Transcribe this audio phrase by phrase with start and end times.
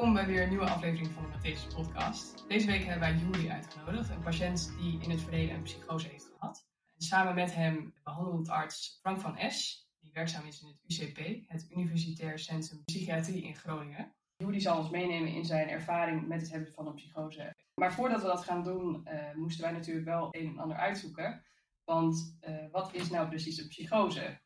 [0.00, 2.44] Welkom bij weer een nieuwe aflevering van de Matthäus Podcast.
[2.48, 6.30] Deze week hebben wij Juri uitgenodigd, een patiënt die in het verleden een psychose heeft
[6.32, 6.66] gehad.
[6.96, 11.48] En samen met hem behandelend arts Frank van Es, die werkzaam is in het UCP,
[11.48, 14.14] het Universitair Centrum Psychiatrie in Groningen.
[14.36, 17.54] Juri zal ons meenemen in zijn ervaring met het hebben van een psychose.
[17.74, 21.44] Maar voordat we dat gaan doen, uh, moesten wij natuurlijk wel een en ander uitzoeken.
[21.84, 24.40] Want uh, wat is nou precies een psychose?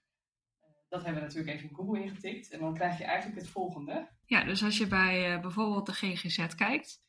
[0.88, 2.50] Dat hebben we natuurlijk even in Google ingetikt.
[2.50, 4.13] En dan krijg je eigenlijk het volgende.
[4.26, 7.02] Ja, dus als je bij uh, bijvoorbeeld de GGZ kijkt,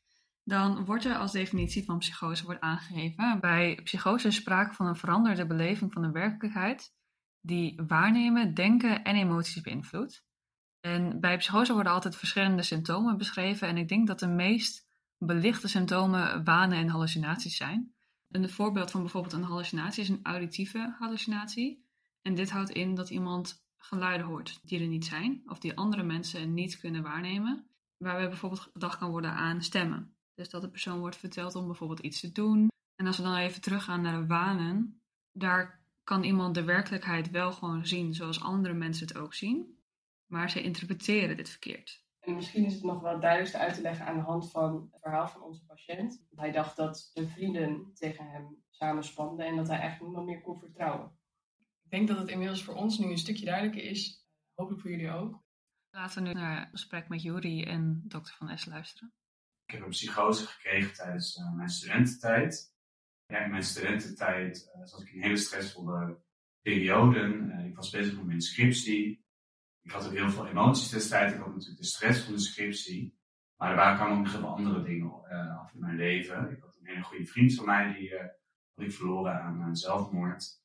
[0.44, 3.40] dan wordt er als definitie van psychose wordt aangegeven.
[3.40, 6.94] Bij psychose is sprake van een veranderde beleving van de werkelijkheid
[7.41, 10.26] die waarnemen, denken en emoties beïnvloedt.
[10.80, 13.68] En bij psychose worden altijd verschillende symptomen beschreven.
[13.68, 17.94] En ik denk dat de meest belichte symptomen wanen en hallucinaties zijn.
[18.30, 21.86] Een voorbeeld van bijvoorbeeld een hallucinatie is een auditieve hallucinatie.
[22.22, 26.04] En dit houdt in dat iemand geluiden hoort die er niet zijn, of die andere
[26.04, 30.15] mensen niet kunnen waarnemen, waarbij bijvoorbeeld gedacht kan worden aan stemmen.
[30.34, 32.68] Dus dat de persoon wordt verteld om bijvoorbeeld iets te doen.
[32.95, 35.01] En als we dan even teruggaan naar de wanen,
[35.32, 39.79] daar kan iemand de werkelijkheid wel gewoon zien zoals andere mensen het ook zien,
[40.26, 42.04] maar ze interpreteren dit verkeerd.
[42.20, 45.01] En misschien is het nog wel duidelijkst uit te leggen aan de hand van het
[45.01, 46.26] verhaal van onze patiënt.
[46.35, 50.60] Hij dacht dat zijn vrienden tegen hem samenspanden en dat hij eigenlijk niemand meer kon
[50.60, 51.12] vertrouwen.
[51.96, 54.26] Ik denk dat het inmiddels voor ons nu een stukje duidelijker is.
[54.54, 55.43] Hopelijk voor jullie ook.
[55.90, 59.13] Laten we nu naar een gesprek met Juri en dokter Van S luisteren.
[59.65, 62.73] Ik heb een psychose gekregen tijdens uh, mijn studententijd.
[63.26, 66.23] Ja, in mijn studententijd uh, zat ik in hele stressvolle
[66.62, 67.50] perioden.
[67.50, 69.25] Uh, ik was bezig met mijn scriptie.
[69.81, 71.34] Ik had ook heel veel emoties destijds.
[71.34, 73.19] Ik had natuurlijk de stress van de scriptie.
[73.56, 75.12] Maar er waren kwamen ook nog heel veel andere dingen
[75.59, 76.51] af in mijn leven.
[76.51, 78.18] Ik had een hele goede vriend van mij, die
[78.73, 80.63] had ik verloren aan zelfmoord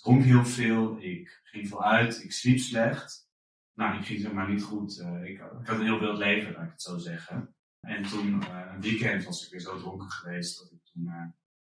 [0.00, 3.28] dronk heel veel, ik ging veel uit, ik sliep slecht.
[3.74, 4.98] Nou, ik ging zeg maar niet goed.
[4.98, 5.28] Uh, ik,
[5.60, 7.54] ik, had een heel wild leven, laat ik het zo zeggen.
[7.80, 11.26] En toen, uh, een weekend, was ik weer zo dronken geweest dat ik toen uh,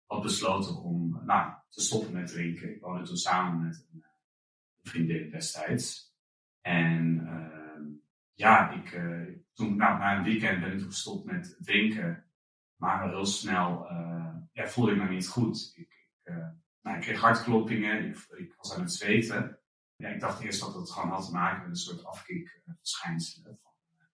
[0.06, 2.74] had besloten om nou, te stoppen met drinken.
[2.74, 4.02] Ik woonde toen samen met een,
[4.82, 6.14] vriendin destijds.
[6.60, 7.82] En ehm,
[8.34, 8.90] ja, ik,
[9.52, 12.24] toen, nou, na een weekend ben ik toen gestopt met drinken.
[12.76, 13.86] Maar heel snel
[14.54, 15.72] voelde ik me niet goed.
[15.74, 16.32] Ik, ik
[16.84, 19.58] nou, ik kreeg hartkloppingen, ik, ik, was aan het zweten.
[19.96, 23.50] Ja, ik dacht eerst dat het gewoon had te maken met een soort afkikverschijnselen.
[23.50, 24.04] Uh,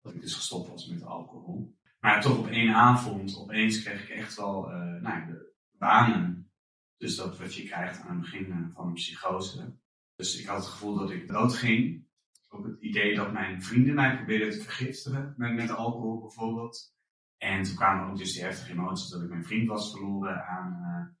[0.00, 1.76] dat ik dus gestopt was met alcohol.
[2.00, 6.50] Maar toch op één avond, opeens kreeg ik echt wel uh, nou, de banen.
[6.96, 9.76] Dus dat wat je krijgt aan het begin van een psychose.
[10.16, 12.06] Dus ik had het gevoel dat ik dood ging.
[12.48, 16.94] Ook het idee dat mijn vrienden mij probeerden te vergiftigen met, met alcohol bijvoorbeeld.
[17.38, 21.16] En toen kwamen ook dus die heftige emoties dat ik mijn vriend was verloren aan,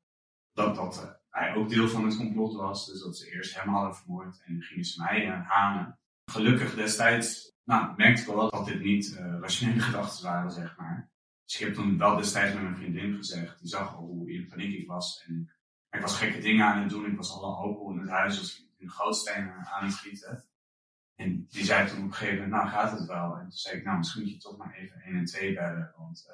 [0.54, 2.86] dat, dat hij ook deel van het complot was.
[2.86, 5.98] Dus dat ze eerst hem hadden vermoord en gingen ze mij hanen.
[6.24, 11.10] Gelukkig destijds nou, merkte ik wel dat dit niet uh, rationele gedachten waren, zeg maar.
[11.44, 14.48] Dus ik heb toen wel destijds met mijn vriendin gezegd, die zag al hoe in
[14.48, 15.24] paniek ik was.
[15.26, 15.50] En
[15.90, 18.58] ik was gekke dingen aan het doen, ik was alle alcohol in het huis, dus
[18.58, 20.44] in de gootstenen aan het gieten.
[21.14, 23.36] En die zei toen op een gegeven moment, nou gaat het wel.
[23.36, 25.94] En toen zei ik, nou misschien moet je toch maar even 1 en 2 bellen,
[25.96, 26.30] want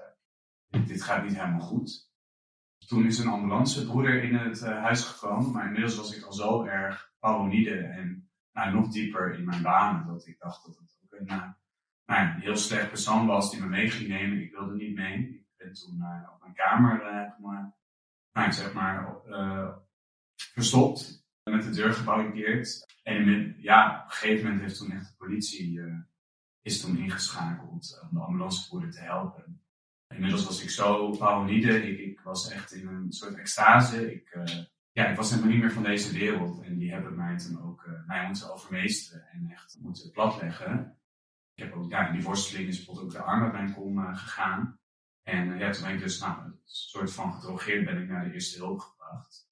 [0.70, 2.09] uh, dit gaat niet helemaal goed.
[2.86, 6.64] Toen is een ambulancebroeder in het uh, huis gekomen, maar inmiddels was ik al zo
[6.64, 11.20] erg paranoïde en nou, nog dieper in mijn banen dat ik dacht dat het ook
[11.20, 11.48] een, uh,
[12.06, 14.42] nou, heel slecht persoon was die me mee ging nemen.
[14.42, 15.28] Ik wilde niet mee.
[15.28, 16.98] Ik ben toen uh, op mijn kamer
[18.32, 19.16] nou, zeg maar,
[20.34, 22.86] verstopt, met de deur gebarricadeerd.
[23.02, 25.80] En ja, op een gegeven moment heeft toen echt de politie
[26.62, 29.62] is toen ingeschakeld om de ambulancebroeder te helpen.
[30.14, 34.12] Inmiddels was ik zo paranoïde, ik, ik was echt in een soort extase.
[34.12, 36.62] Ik, uh, ja, ik was helemaal niet meer van deze wereld.
[36.62, 40.98] En die hebben mij toen ook uh, mij moeten overmeesteren en echt moeten platleggen.
[41.54, 43.98] Ik heb ook, ja, in die worsteling is bijvoorbeeld ook de arm uit mijn kom
[43.98, 44.78] uh, gegaan.
[45.22, 48.32] En ja, toen ben ik dus, nou, een soort van gedrogeerd ben ik naar de
[48.32, 49.48] eerste hulp gebracht.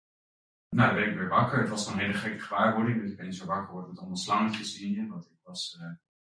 [0.68, 1.60] Nou, dan ben ik weer wakker.
[1.60, 3.00] Het was een hele gekke gewaarwording.
[3.00, 5.06] Dus ik ben zo wakker word met allemaal slangetjes in je.
[5.06, 5.80] Want ik was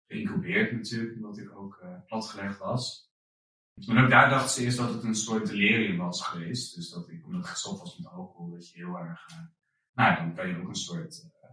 [0.07, 3.12] geïncubeerd natuurlijk, omdat ik ook platgelegd was.
[3.73, 6.75] Maar ook daar dachten ze eerst dat het een soort delirium was geweest.
[6.75, 9.37] Dus dat ik, omdat ik gestopt was met alcohol, dat je heel erg, uh,
[9.93, 11.49] nou dan kan je ook een soort, uh,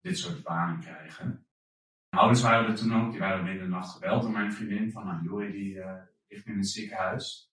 [0.00, 1.26] dit soort banen krijgen.
[2.08, 4.52] Mijn ouders waren er toen ook, die waren midden in de nacht gebeld door mijn
[4.52, 5.92] vriendin van, nou die uh,
[6.28, 7.52] ligt in het ziekenhuis.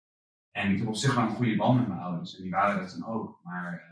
[0.51, 2.81] En ik heb op zich wel een goede band met mijn ouders en die waren
[2.81, 3.39] er toen ook.
[3.43, 3.91] Maar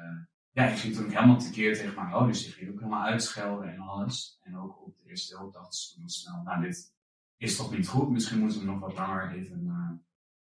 [0.51, 2.44] ja, ik ging toen ook helemaal tekeer tegen mijn ouders.
[2.44, 4.39] Die gingen ook helemaal uitschelden en alles.
[4.42, 6.94] En ook op de eerste hulp dachten ze toen snel, nou dit
[7.38, 9.63] is toch niet goed, misschien moeten we nog wat langer even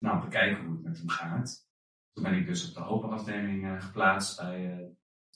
[0.00, 1.68] nou, bekijken hoe het met hem gaat.
[2.12, 4.86] Toen ben ik dus op de open afdeling uh, geplaatst bij uh,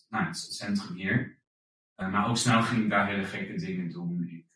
[0.08, 1.38] nou, het centrum hier.
[1.96, 4.28] Uh, maar ook snel ging ik daar hele gekke dingen doen.
[4.28, 4.46] Ik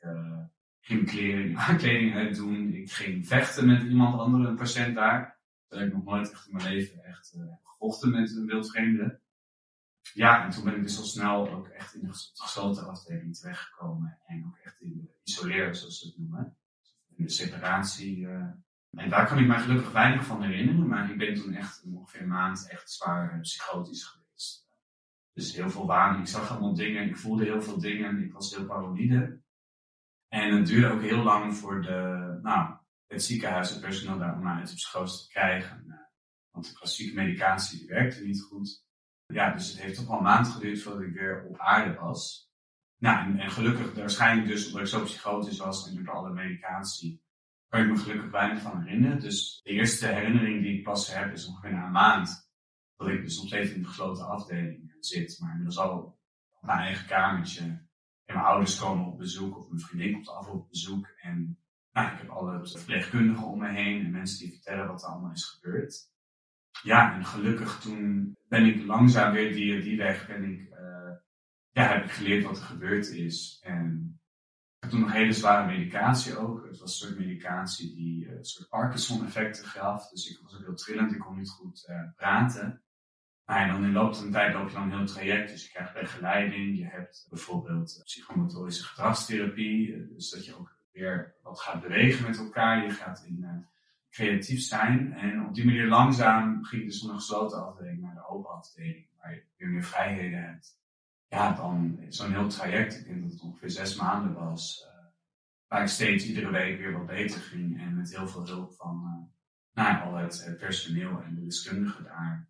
[0.80, 2.74] ging kleding, kleding uitdoen.
[2.74, 5.40] Ik ging vechten met iemand andere, een patiënt daar.
[5.66, 9.20] Terwijl ik nog nooit echt in mijn leven echt uh, gevochten met een wildvreemde.
[10.12, 14.18] Ja, en toen ben ik dus al snel ook echt in de gesloten afdeling terechtgekomen.
[14.26, 16.56] En ook echt in de isoleer, zoals ze het noemen.
[17.16, 18.28] In de separatie.
[18.96, 20.88] En daar kan ik mij gelukkig weinig van herinneren.
[20.88, 24.68] Maar ik ben toen echt ongeveer een maand echt zwaar psychotisch geweest.
[25.32, 26.20] Dus heel veel waan.
[26.20, 27.08] Ik zag allemaal dingen.
[27.08, 28.22] Ik voelde heel veel dingen.
[28.22, 29.40] Ik was heel paranoïde.
[30.28, 32.76] En het duurde ook heel lang voor de, nou,
[33.06, 35.84] het ziekenhuis, het personeel daar om mij uit de psychose te krijgen.
[35.88, 35.98] Eh,
[36.50, 38.86] want de klassieke medicatie werkte niet goed.
[39.26, 42.50] Ja, dus het heeft toch wel een maand geduurd voordat ik weer op aarde was.
[42.98, 47.22] Nou, en, en gelukkig, waarschijnlijk dus omdat ik zo psychotisch was en door alle medicatie,
[47.68, 49.20] kan ik me gelukkig weinig van herinneren.
[49.20, 52.50] Dus de eerste herinnering die ik pas heb is ongeveer na een maand.
[52.96, 57.06] Dat ik dus nog in de gesloten afdeling zit, maar inmiddels al op mijn eigen
[57.06, 57.62] kamertje.
[58.24, 61.06] En mijn ouders komen op bezoek, of mijn vriendin komt af op bezoek.
[61.06, 61.58] En
[61.92, 65.32] nou, ik heb alle verpleegkundigen om me heen en mensen die vertellen wat er allemaal
[65.32, 66.10] is gebeurd.
[66.82, 71.16] Ja, en gelukkig toen ben ik langzaam weer die, die weg, ben ik, uh,
[71.70, 73.58] ja, heb ik geleerd wat er gebeurd is.
[73.62, 74.20] En
[74.78, 76.66] ik heb toen nog hele zware medicatie ook.
[76.66, 80.08] Het was een soort medicatie die uh, een soort Parkinson-effecten gaf.
[80.08, 82.82] Dus ik was ook heel trillend, ik kon niet goed uh, praten.
[83.44, 85.50] Maar dan in loop van tijd loop je dan een heel traject.
[85.50, 86.78] Dus je krijgt begeleiding.
[86.78, 90.06] Je hebt bijvoorbeeld psychomotorische gedragstherapie.
[90.14, 92.84] Dus dat je ook weer wat gaat bewegen met elkaar.
[92.84, 93.66] Je gaat in,
[94.10, 95.12] creatief zijn.
[95.12, 99.06] En op die manier langzaam ging dus van een gesloten afdeling naar de open afdeling.
[99.20, 100.78] Waar je weer meer vrijheden hebt.
[101.28, 102.98] Ja, dan zo'n heel traject.
[102.98, 104.86] Ik denk dat het ongeveer zes maanden was.
[104.86, 105.06] Uh,
[105.66, 107.80] waar ik steeds iedere week weer wat beter ging.
[107.80, 109.28] En met heel veel hulp van
[109.74, 112.48] uh, al het, personeel en de deskundigen daar.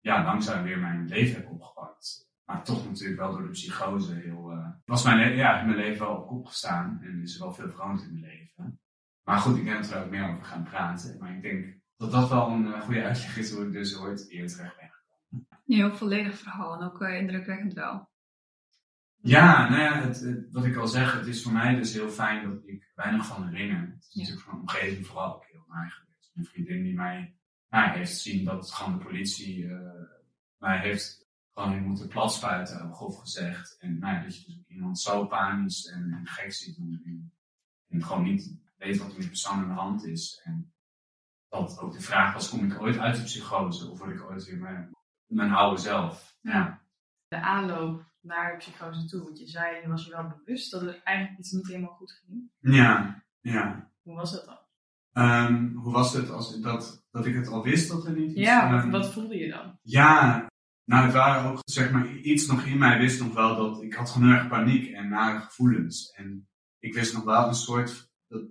[0.00, 2.30] Ja, langzaam weer mijn leven heb opgepakt.
[2.44, 4.52] Maar toch natuurlijk wel door de psychose heel.
[4.52, 7.70] Uh, was mijn, ja, mijn leven wel op kop gestaan en is er wel veel
[7.70, 8.80] veranderd in mijn leven.
[9.22, 11.18] Maar goed, ik denk dat we er ook meer over gaan praten.
[11.18, 14.48] Maar ik denk dat dat wel een goede uitleg is hoe ik dus ooit hier
[14.48, 15.46] terecht ben gekomen.
[15.64, 18.08] Ja, heel volledig verhaal en ook indrukwekkend wel.
[19.26, 22.50] Ja, nou ja, het, wat ik al zeg, het is voor mij dus heel fijn
[22.50, 23.80] dat ik weinig van herinner.
[23.80, 26.30] Het is natuurlijk van mijn omgeving vooral ook heel naar geweest.
[26.34, 27.34] Een vriendin die mij
[27.68, 29.68] nou, heeft zien dat gewoon de politie
[30.58, 33.76] mij heeft gewoon je moet plat spuiten, grof gezegd.
[33.78, 36.78] En nou dat je dus iemand zo panisch en, en gek ziet.
[36.78, 37.32] En,
[37.98, 40.40] gewoon niet weet wat er met die persoon aan de hand is.
[40.44, 40.72] En
[41.48, 43.90] dat ook de vraag was, kom ik ooit uit de psychose?
[43.90, 44.90] Of word ik ooit weer mijn,
[45.26, 46.36] mijn oude zelf?
[46.40, 46.82] Ja.
[47.28, 49.22] De aanloop naar de psychose toe.
[49.22, 52.12] Want je zei, je was je wel bewust dat het eigenlijk iets niet helemaal goed
[52.12, 52.50] ging.
[52.60, 53.90] Ja, ja.
[54.02, 54.58] Hoe was dat dan?
[55.24, 58.40] Um, hoe was het als dat, dat ik het al wist dat er niet iets...
[58.40, 59.78] Ja, wat, wat voelde je dan?
[59.82, 60.46] Ja,
[60.84, 63.94] nou, het waren ook, zeg maar, iets nog in mij wist nog wel dat ik
[63.94, 66.10] had gewoon heel erg paniek en nare gevoelens.
[66.10, 66.48] En
[66.78, 68.42] ik wist nog wel een soort dat,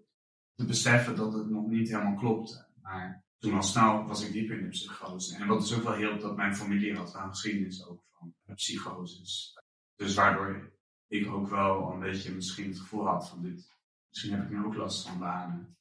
[0.55, 2.67] te beseffen dat het nog niet helemaal klopte.
[2.81, 5.35] Maar toen al snel was ik diep in de psychose.
[5.35, 9.53] En wat dus ook wel hielp, dat mijn familie had een geschiedenis ook van psychoses.
[9.95, 10.71] Dus waardoor
[11.07, 13.71] ik ook wel een beetje misschien het gevoel had van dit,
[14.09, 15.77] misschien heb ik nu ook last van banen.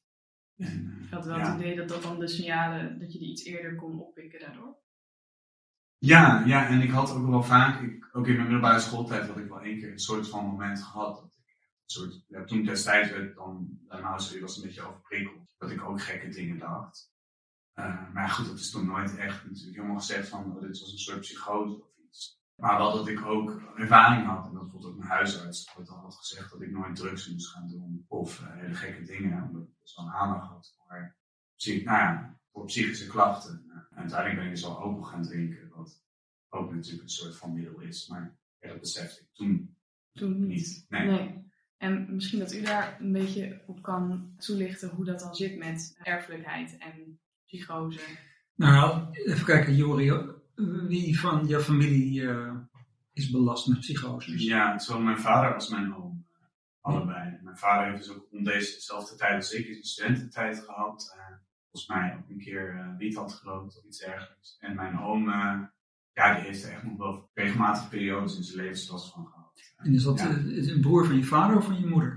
[0.57, 1.51] En, ik had wel ja.
[1.51, 4.77] het idee dat dat dan de signalen, dat je die iets eerder kon oppikken daardoor.
[5.97, 9.37] Ja, ja, en ik had ook wel vaak, ik, ook in mijn middelbare schooltijd, had
[9.37, 11.15] ik wel één keer een soort van moment gehad.
[11.15, 15.55] Dat ik een soort, ja, toen destijds werd dan, daarna was een beetje overprikkeld.
[15.57, 17.13] Dat ik ook gekke dingen dacht.
[17.75, 20.91] Uh, maar goed, dat is toen nooit echt natuurlijk helemaal gezegd van, oh, dit was
[20.91, 21.83] een soort psychose.
[22.55, 24.47] Maar wel dat ik ook ervaring had.
[24.47, 27.49] En dat bijvoorbeeld ook mijn huisarts ooit al had gezegd dat ik nooit drugs moest
[27.49, 28.05] gaan doen.
[28.07, 31.15] Of uh, hele gekke dingen, omdat ik dus wel aandacht had voor,
[31.57, 33.65] nou ja, voor psychische klachten.
[33.89, 36.03] En uiteindelijk ben ik dus al alcohol gaan drinken, wat
[36.49, 38.07] ook natuurlijk een soort van middel is.
[38.07, 39.77] Maar ja, dat besefte ik toen,
[40.13, 40.85] toen niet.
[40.89, 41.05] Nee.
[41.05, 41.43] nee.
[41.77, 45.97] En misschien dat u daar een beetje op kan toelichten hoe dat dan zit met
[46.03, 47.99] erfelijkheid en psychose.
[48.55, 50.11] Nou, even kijken, Jori.
[50.87, 52.53] Wie van je familie uh,
[53.13, 54.43] is belast met psychose?
[54.43, 56.25] Ja, zowel mijn vader als mijn oom.
[56.81, 57.39] Allebei.
[57.41, 61.15] Mijn vader heeft dus ook om dezezelfde tijd als ik in studententijd gehad.
[61.17, 61.35] Uh,
[61.71, 64.57] volgens mij ook een keer uh, wiet had gerookt of iets dergelijks.
[64.59, 65.61] En mijn oom, uh,
[66.13, 69.73] ja, die heeft er echt nog wel regelmatig periodes in zijn levenslast van gehad.
[69.77, 70.29] En is dat ja.
[70.29, 72.15] een broer van je vader of van je moeder?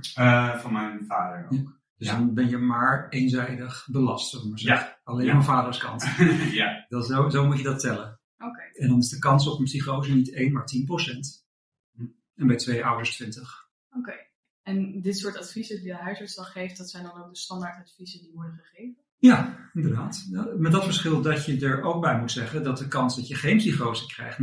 [0.60, 1.52] van mijn vader ook.
[1.52, 1.76] Ja.
[1.96, 4.88] Dus dan ben je maar eenzijdig belast, zullen we maar zeggen.
[4.88, 4.98] Ja.
[5.04, 6.08] Alleen van vaders kant.
[6.52, 6.86] ja.
[6.88, 8.17] Dat, zo, zo moet je dat tellen.
[8.38, 8.70] Okay.
[8.74, 11.46] En dan is de kans op een psychose niet 1, maar 10 procent.
[11.94, 12.02] Hm.
[12.34, 13.68] En bij twee ouders 20.
[13.88, 13.98] Oké.
[13.98, 14.30] Okay.
[14.62, 18.20] En dit soort adviezen die de huisarts dan geeft, dat zijn dan ook de standaardadviezen
[18.20, 18.96] die worden gegeven?
[19.18, 20.28] Ja, inderdaad.
[20.56, 23.34] Met dat verschil dat je er ook bij moet zeggen dat de kans dat je
[23.34, 24.42] geen psychose krijgt 90%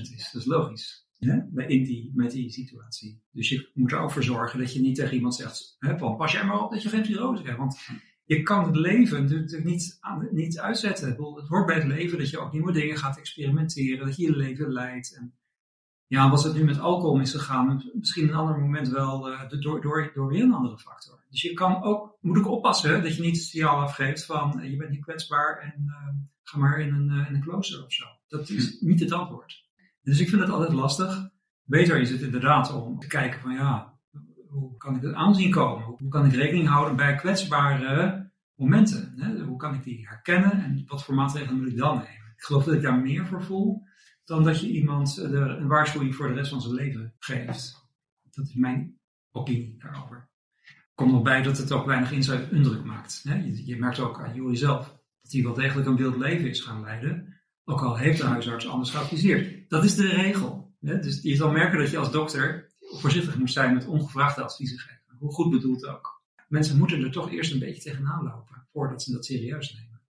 [0.00, 0.30] is.
[0.32, 1.08] Dat is logisch.
[1.18, 1.40] Hè?
[1.50, 3.22] Bij- In die, met die situatie.
[3.30, 6.16] Dus je moet er ook voor zorgen dat je niet tegen iemand zegt: hè, Paul,
[6.16, 7.58] pas jij maar op dat je geen psychose krijgt.
[7.60, 7.78] Want
[8.36, 11.08] je kan het leven natuurlijk niet, niet uitzetten.
[11.08, 14.36] Het hoort bij het leven dat je ook nieuwe dingen gaat experimenteren, dat je je
[14.36, 15.16] leven leidt.
[15.16, 15.34] En
[16.06, 19.80] ja, wat het nu met alcohol is gegaan, misschien een ander moment wel eh, door,
[19.80, 21.24] door, door weer een andere factor.
[21.30, 24.70] Dus je kan ook, moet ook oppassen dat je niet het signaal afgeeft van eh,
[24.70, 28.04] je bent niet kwetsbaar en eh, ga maar in een, in een klooster of zo.
[28.28, 29.64] Dat is niet het antwoord.
[30.02, 31.30] Dus ik vind het altijd lastig.
[31.62, 33.98] Beter is het inderdaad om te kijken van ja,
[34.48, 35.84] hoe kan ik het aanzien komen?
[35.84, 38.19] Hoe kan ik rekening houden bij kwetsbare
[38.60, 39.12] momenten?
[39.16, 39.44] Hè?
[39.44, 42.32] Hoe kan ik die herkennen en wat voor maatregelen moet ik dan nemen?
[42.36, 43.82] Ik geloof dat ik daar meer voor voel
[44.24, 47.88] dan dat je iemand eh, een waarschuwing voor de rest van zijn leven geeft.
[48.30, 48.98] Dat is mijn
[49.32, 50.28] opinie daarover.
[50.94, 53.20] Komt nog bij dat het ook weinig inside indruk maakt.
[53.28, 53.34] Hè?
[53.34, 56.60] Je, je merkt ook aan Julie zelf dat hij wel degelijk een wild leven is
[56.60, 57.40] gaan leiden.
[57.64, 59.70] Ook al heeft de huisarts anders geadviseerd.
[59.70, 60.74] Dat is de regel.
[60.80, 60.98] Hè?
[60.98, 65.16] Dus je zal merken dat je als dokter voorzichtig moet zijn met ongevraagde adviezen geven.
[65.18, 66.19] Hoe goed bedoeld ook.
[66.50, 70.00] Mensen moeten er toch eerst een beetje tegenaan lopen voordat ze dat serieus nemen.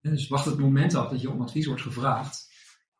[0.00, 2.48] Hè, Dus wacht het moment af dat je om advies wordt gevraagd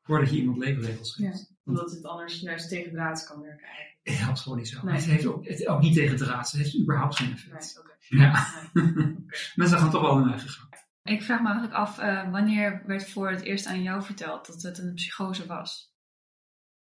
[0.03, 1.55] voordat je iemand leefregels geeft.
[1.65, 3.99] Omdat het anders juist tegendraads kan werken eigenlijk.
[4.03, 4.85] Het helpt gewoon niet zo.
[4.85, 4.95] Nee.
[4.95, 6.51] Het heeft ook, het, ook niet tegen draad.
[6.51, 7.83] Het heeft überhaupt geen effect.
[8.09, 8.21] Nee.
[8.21, 8.47] Ja.
[8.73, 8.85] Nee.
[9.55, 10.69] Mensen gaan toch wel hun eigen gang.
[11.03, 14.63] Ik vraag me eigenlijk af, eh, wanneer werd voor het eerst aan jou verteld dat
[14.63, 15.95] het een psychose was?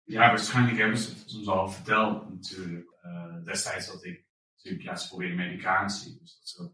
[0.04, 2.98] Ja, waarschijnlijk hebben ze het soms al verteld natuurlijk.
[3.02, 4.29] Eh, destijds had ik
[4.64, 6.20] natuurlijk, ja, ze probeerden medicatie.
[6.20, 6.72] Dus dat ze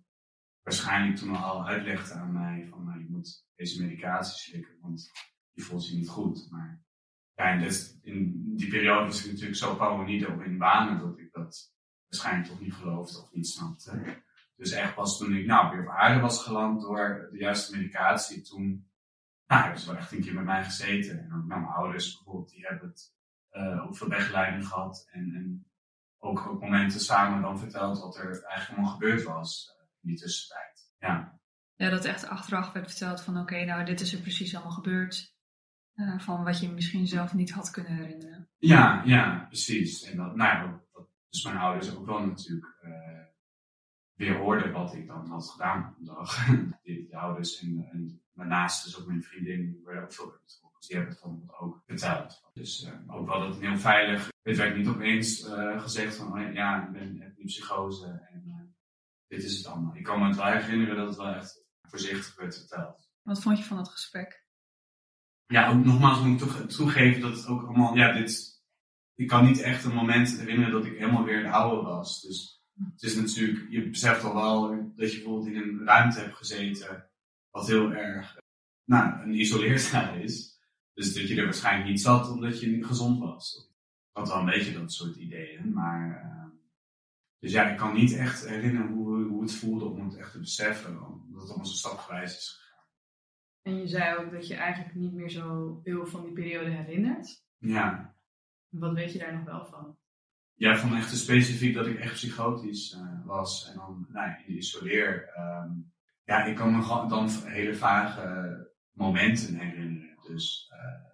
[0.62, 5.12] waarschijnlijk toen al uitlegden aan mij van, nou, je moet deze medicatie slikken, want
[5.52, 6.48] je voelt je niet goed.
[6.52, 6.84] Maar
[7.34, 11.32] ja, in, in die periode was ik natuurlijk zo paranoïde op in banen dat ik
[11.32, 11.74] dat
[12.08, 14.24] waarschijnlijk toch niet geloofde of niet snapte.
[14.56, 18.42] Dus echt pas toen ik nou, weer op aarde was geland door de juiste medicatie,
[18.42, 18.90] toen
[19.48, 21.20] nou, hebben ze wel echt een keer met mij gezeten.
[21.20, 23.14] En ook met mijn ouders bijvoorbeeld, die hebben het
[23.50, 25.08] eh, ook veel begeleiding gehad.
[25.12, 25.68] En, en
[26.26, 30.18] ook op momenten samen dan verteld wat er eigenlijk allemaal gebeurd was eh, in die
[30.18, 30.94] tussentijd.
[31.00, 31.40] Ja,
[31.76, 35.34] Ja, dat echt achteraf werd verteld van oké, nou dit is er precies allemaal gebeurd.
[35.94, 38.50] Eh, van wat je misschien zelf niet had kunnen herinneren.
[38.58, 40.04] ja, ja precies.
[40.04, 43.26] En dat, nou ja, dat, dus mijn ouders ook wel natuurlijk eh,
[44.14, 46.46] weer hoorden wat ik dan had gedaan op dag.
[46.84, 50.28] Die, de ouders en, en mijn naasten, dus ook mijn vriendin, die werden ook veel
[50.28, 50.40] bij
[50.88, 52.42] die hebben het dan ook verteld.
[52.54, 54.30] Dus eh, ook wel dat heel veilig.
[54.42, 58.44] Het werd niet opeens eh, gezegd van oh ja, ik ben, heb nu psychose en
[58.48, 58.66] eh,
[59.28, 59.96] dit is het allemaal.
[59.96, 63.10] Ik kan me het wel herinneren dat het wel echt voorzichtig werd verteld.
[63.22, 64.44] Wat vond je van dat gesprek?
[65.46, 68.64] Ja, ook nogmaals moet ik toch toegeven dat het ook allemaal, ja, dit,
[69.16, 72.22] ik kan niet echt een moment herinneren dat ik helemaal weer de oude was.
[72.22, 76.36] Dus het is natuurlijk, je beseft al wel dat je bijvoorbeeld in een ruimte hebt
[76.36, 77.10] gezeten,
[77.50, 78.38] wat heel erg,
[78.84, 80.55] nou, een isoleercel is.
[80.96, 83.70] Dus dat je er waarschijnlijk niet zat omdat je niet gezond was.
[84.10, 86.50] Ik had wel een beetje dat soort ideeën, maar, eh,
[87.40, 90.40] dus ja, ik kan niet echt herinneren hoe, hoe het voelde om het echt te
[90.40, 92.88] beseffen, omdat het allemaal zo stapgewijs is gegaan.
[93.62, 97.46] En je zei ook dat je eigenlijk niet meer zo veel van die periode herinnert.
[97.58, 98.16] Ja.
[98.70, 99.98] Wat weet je daar nog wel van?
[100.54, 103.70] Ja, van echt specifiek dat ik echt psychotisch eh, was.
[103.70, 105.30] En dan nou, in de isoleer.
[105.36, 105.72] ehm,
[106.24, 110.15] ja, ik kan me dan hele vage momenten herinneren.
[110.26, 111.12] Dus eh,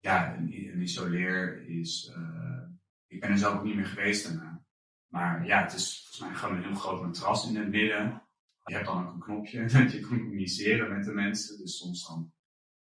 [0.00, 2.12] ja, een, isoleer is.
[2.14, 2.62] eh,
[3.06, 4.64] ik ben er zelf ook niet meer geweest daarna.
[5.06, 8.22] Maar ja, het is volgens mij gewoon een heel groot matras in het midden.
[8.64, 11.58] Je hebt dan ook een knopje dat je kan communiceren met de mensen.
[11.58, 12.32] Dus soms dan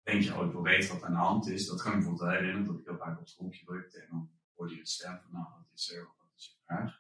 [0.04, 1.68] denk je, oh, ik wil weten wat aan de hand is.
[1.68, 4.00] Dat kan ik bijvoorbeeld herinneren, dat ik heel vaak op het knopje drukte.
[4.00, 6.04] En dan hoorde je het stem van, nou, wat is er?
[6.04, 7.00] Wat is je vraag?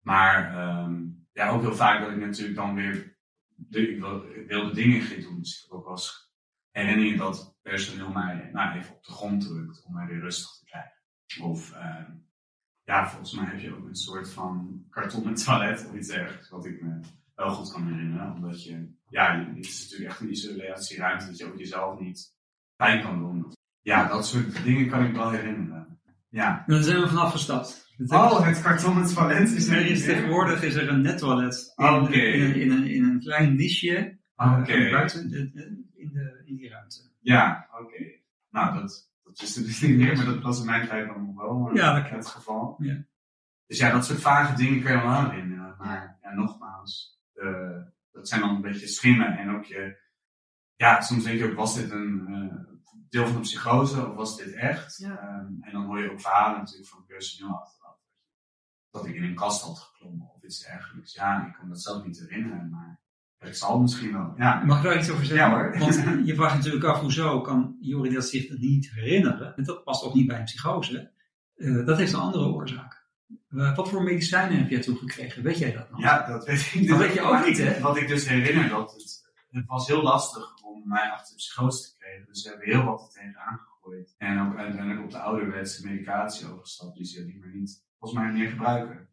[0.00, 3.16] Maar ehm, ja, ook heel vaak dat ik natuurlijk dan weer
[3.54, 5.38] de, wilde dingen ging doen.
[5.38, 6.25] Dus ik heb ook wel eens
[6.76, 10.64] herinneringen dat personeel mij nou, even op de grond drukt om mij weer rustig te
[10.64, 10.92] krijgen.
[11.40, 12.10] Of ehm,
[12.84, 16.66] ja, volgens mij heb je ook een soort van kartonnen toilet of iets dergelijks, wat
[16.66, 17.00] ik me
[17.34, 18.32] wel goed kan herinneren.
[18.34, 22.34] Omdat je, ja, het is natuurlijk echt een isolatieruimte dat je ook jezelf niet
[22.76, 23.52] pijn kan doen.
[23.80, 26.00] Ja, dat soort dingen kan ik wel herinneren.
[26.28, 26.64] Ja.
[26.66, 27.84] Daar zijn we vanaf gestapt.
[27.96, 32.40] Het Oh, het kartonnen toilet is er is tegenwoordig is er een nettoilet in, in,
[32.42, 34.72] een, in, een, in een klein niche Oké.
[34.72, 35.30] eh, buiten
[36.06, 37.10] in, de, in die ruimte.
[37.20, 38.20] Ja, oké.
[38.50, 41.26] Nou, dat, dat is er dus niet meer, maar dat was in mijn tijd dan
[41.26, 42.76] nog wel eh, Ja, dat het geval.
[42.78, 43.04] Ja.
[43.66, 45.74] Dus ja, dat soort vage dingen kun je wel herinneren.
[45.78, 47.82] Maar ja, nogmaals, eh,
[48.12, 49.38] dat zijn dan een beetje schimmen.
[49.38, 49.98] En ook je,
[50.76, 52.74] ja, soms denk je ook, was dit een eh,
[53.08, 54.96] deel van een psychose of was dit echt?
[54.96, 55.18] Ja.
[55.18, 57.98] Ehm, en dan hoor je ook verhalen natuurlijk van personeel achteraf.
[58.90, 61.14] Dat ik in een kast had geklommen of iets dergelijks.
[61.14, 63.00] Ja, ik kan dat zelf niet herinneren, maar
[63.46, 64.34] ik zal misschien wel.
[64.36, 65.48] Ja, Mag ik daar iets over zeggen?
[65.48, 65.78] Ja, hoor.
[65.78, 65.94] Want
[66.28, 69.56] je vraagt natuurlijk af, hoezo kan Jori dat zich niet herinneren?
[69.56, 71.10] En dat past ook niet bij een psychose.
[71.56, 73.06] Eh, dat heeft een andere oorzaak.
[73.48, 75.42] Eh, wat voor medicijnen heb jij toen gekregen?
[75.42, 76.00] Weet jij dat nog?
[76.00, 77.80] Ja, dat weet ik Dat weet je ook niet, hè?
[77.80, 81.82] Wat ik dus herinner, dat het, het was heel lastig om mij achter de psychose
[81.82, 82.26] te krijgen.
[82.26, 84.14] Dus ze hebben heel wat er tegen aangegooid.
[84.18, 88.32] En ook uiteindelijk op de ouderwetse medicatie overgestapt, die ze die maar niet, volgens mij
[88.32, 89.08] meer gebruiken.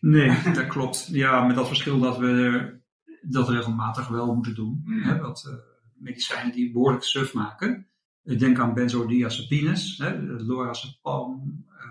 [0.00, 1.08] Nee, dat klopt.
[1.10, 2.82] Ja, met dat verschil dat we
[3.28, 4.82] dat regelmatig wel moeten doen.
[4.84, 5.02] Mm.
[5.02, 5.54] Hè, wat eh,
[5.94, 7.86] medicijnen die behoorlijk suf maken.
[8.22, 11.84] Ik denk aan benzodiazepines, hè, lorazepam, eh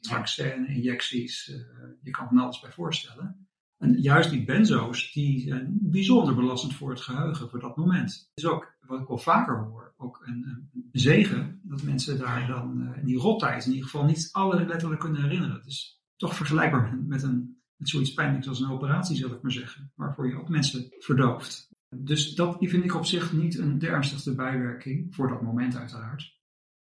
[0.00, 1.50] Traxene, injecties.
[1.50, 1.58] eh,
[2.02, 3.48] je kan van alles bij voorstellen.
[3.78, 8.10] En juist die benzo's, die zijn bijzonder belastend voor het geheugen voor dat moment.
[8.10, 12.46] Het is ook, wat ik wel vaker hoor, ook een, een zegen dat mensen daar
[12.46, 15.56] dan eh, in die rottijd in ieder geval niet alle letterlijk kunnen herinneren.
[15.56, 19.52] Het is toch vergelijkbaar met, een, met zoiets pijnlijks als een operatie, zal ik maar
[19.52, 21.68] zeggen, waarvoor je ook mensen verdooft.
[21.96, 25.76] Dus dat die vind ik op zich niet een, de ernstigste bijwerking, voor dat moment
[25.76, 26.38] uiteraard.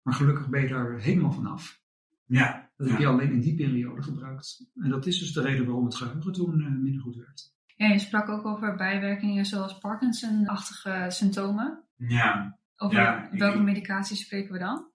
[0.02, 1.80] Maar gelukkig ben je daar helemaal vanaf.
[2.24, 3.02] Ja, Dat heb Ja.
[3.04, 4.70] je alleen in die periode gebruikt.
[4.74, 7.54] En dat is dus de reden waarom het geheugen toen eh, minder goed werd.
[7.76, 11.84] Ja, je sprak ook over bijwerkingen zoals Parkinson-achtige symptomen.
[11.96, 14.90] ja, Over Ja, ik- welke medicatie spreken we dan?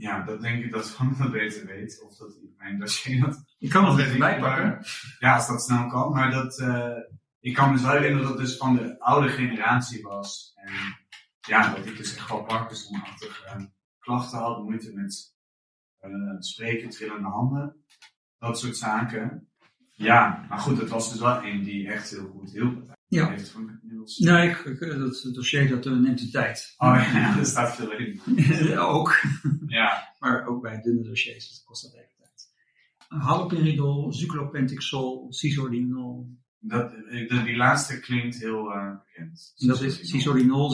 [0.00, 2.02] Ja, dat denk ik dat Van dat beter weet.
[2.02, 4.84] Of dat mijn dossier dat Ik kan het weet even bijpakken.
[5.18, 6.12] Ja, als dat snel kan.
[6.12, 6.98] Maar dat, eh,
[7.40, 10.52] ik kan me dus wel herinneren dat het dus van de oude generatie was.
[10.54, 10.72] En
[11.40, 13.64] ja, dat ik dus echt wel Parkinson-achtige eh,
[13.98, 14.62] klachten had.
[14.62, 15.34] Moeite met
[15.98, 17.84] eh, spreken, trillende handen.
[18.38, 19.48] Dat soort zaken.
[19.90, 22.98] Ja, maar goed, het was dus wel een die echt heel goed hielp.
[23.10, 23.28] Ja.
[23.28, 24.18] Heeft inmiddels...
[24.18, 26.74] Nee, ik- ik- dat dossier dat eh, neemt de tijd.
[26.78, 28.20] Oh ja, er staat veel in.
[28.78, 29.22] ook.
[29.66, 32.48] Ja, Maar ook bij dunne dossiers, dus dat kost dat even tijd.
[33.22, 36.38] Haloperidol, cyclopentixol, cisordinol.
[36.58, 39.52] dat, eh, de- die laatste klinkt heel eh, bekend.
[39.56, 40.00] En dat is,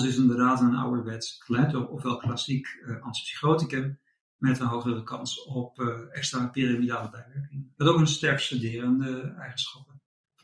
[0.05, 3.99] is inderdaad een ouderwets, gelet, ofwel klassiek eh, antipsychoticum
[4.37, 7.73] met een hogere kans op eh, extra pyramidale bijwerkingen.
[7.77, 9.96] Dat ook een sterk sederende eigenschappen.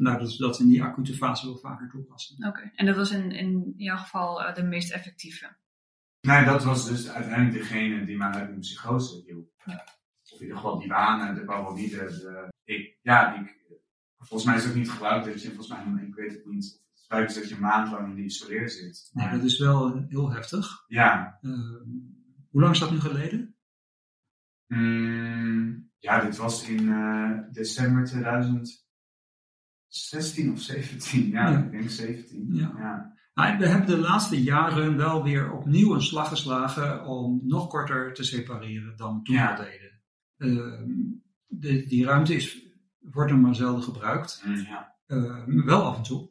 [0.03, 2.47] Nou, dat we dat in die acute fase wel vaker toepassen.
[2.47, 5.57] Oké, en dat was in, in jouw geval eh, de meest effectieve?
[6.21, 9.51] Nee, dat was dus uiteindelijk degene die mij uit mijn psychose hielp.
[9.57, 9.75] Eh,
[10.23, 12.51] of in ieder geval die wanen, de paranoïde.
[13.03, 13.47] Ja,
[14.19, 16.83] volgens mij is het ook niet gebruikt dat je, volgens mij, ik weet het niet,
[17.09, 19.11] het is dat je maandlang in de isoleer zit.
[19.13, 20.85] Nee, dat is wel eh, heel heftig.
[20.87, 21.39] Ja.
[22.51, 23.57] hoe lang is dat nu geleden?
[24.67, 26.87] Mm, ja, dit was in
[27.53, 28.82] december 2000.
[29.95, 32.49] 16 of 17, ja, ik denk 17.
[32.55, 32.73] Ja.
[32.77, 33.17] ja.
[33.35, 38.15] Nou, we hebben de laatste jaren wel weer opnieuw een slag geslagen om nog korter
[38.15, 40.01] te separeren dan we toen we deden.
[40.37, 40.91] Ehm,
[41.47, 42.63] de, die ruimte is,
[43.01, 44.43] wordt er maar zelden gebruikt.
[44.47, 44.67] Mm,
[45.07, 46.31] ehm, wel af en toe.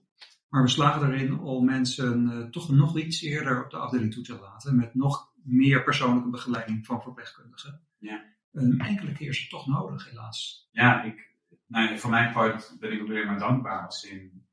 [0.50, 4.24] Maar we slagen erin om mensen eh, toch nog iets eerder op de afdeling toe
[4.24, 4.76] te laten.
[4.76, 7.82] Met nog meer persoonlijke begeleiding van verpleegkundigen.
[7.98, 8.24] Ja.
[8.52, 10.70] Een enkele keer is het toch nodig, helaas.
[10.72, 11.31] Ja, ik,
[11.72, 14.46] nou, voor mijn part ben ik ook alleen maar dankbaar als in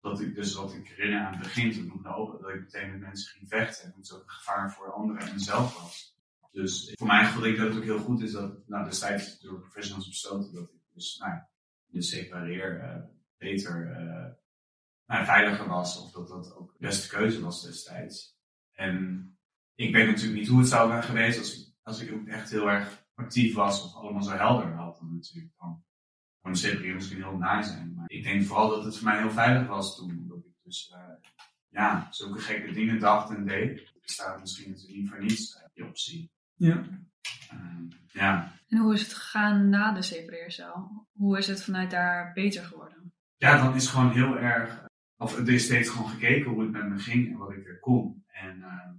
[0.00, 2.60] dat ik dus wat ik herinner aan het begin toen ik naar open, dat ik
[2.60, 6.14] meteen met mensen ging vechten en het ook een gevaar voor anderen en mezelf was.
[6.52, 9.60] Dus voor mij gevoel ik dat het ook heel goed is dat nou, destijds door
[9.60, 11.40] professionals besloten dat ik dus nou,
[11.86, 13.02] de separeer eh,
[13.36, 14.32] beter eh,
[15.06, 18.38] nou, veiliger was of dat dat ook de beste keuze was destijds.
[18.72, 19.30] En
[19.74, 22.70] ik weet natuurlijk niet hoe het zou zijn geweest als, als ik ook echt heel
[22.70, 25.52] erg actief was of allemaal zo helder had dan natuurlijk.
[25.58, 25.84] Dan
[26.52, 27.94] de separeer misschien heel naar zijn.
[27.94, 30.24] Maar ik denk vooral dat het voor mij heel veilig was toen.
[30.28, 31.30] Dat ik dus eh,
[31.68, 33.78] ja, zulke gekke dingen dacht en deed.
[33.78, 36.30] Er bestaat misschien natuurlijk niet voor niets, eh, die optie.
[36.54, 36.82] Ja.
[37.48, 38.52] Ehm, ja.
[38.68, 41.06] En hoe is het gegaan na de separeercel?
[41.12, 42.96] Hoe is het vanuit daar beter geworden?
[43.36, 44.84] ja, dan is gewoon heel erg,
[45.16, 47.78] of er is steeds gewoon gekeken hoe het met me ging en wat ik weer
[47.80, 48.24] kon.
[48.26, 48.90] En eh,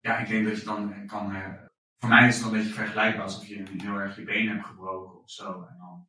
[0.00, 1.52] ja, ik denk dat je dan kan, eh,
[1.98, 4.66] voor mij is het wel een beetje vergelijkbaar alsof je heel erg je been hebt
[4.66, 5.62] gebroken of zo.
[5.62, 6.08] En dan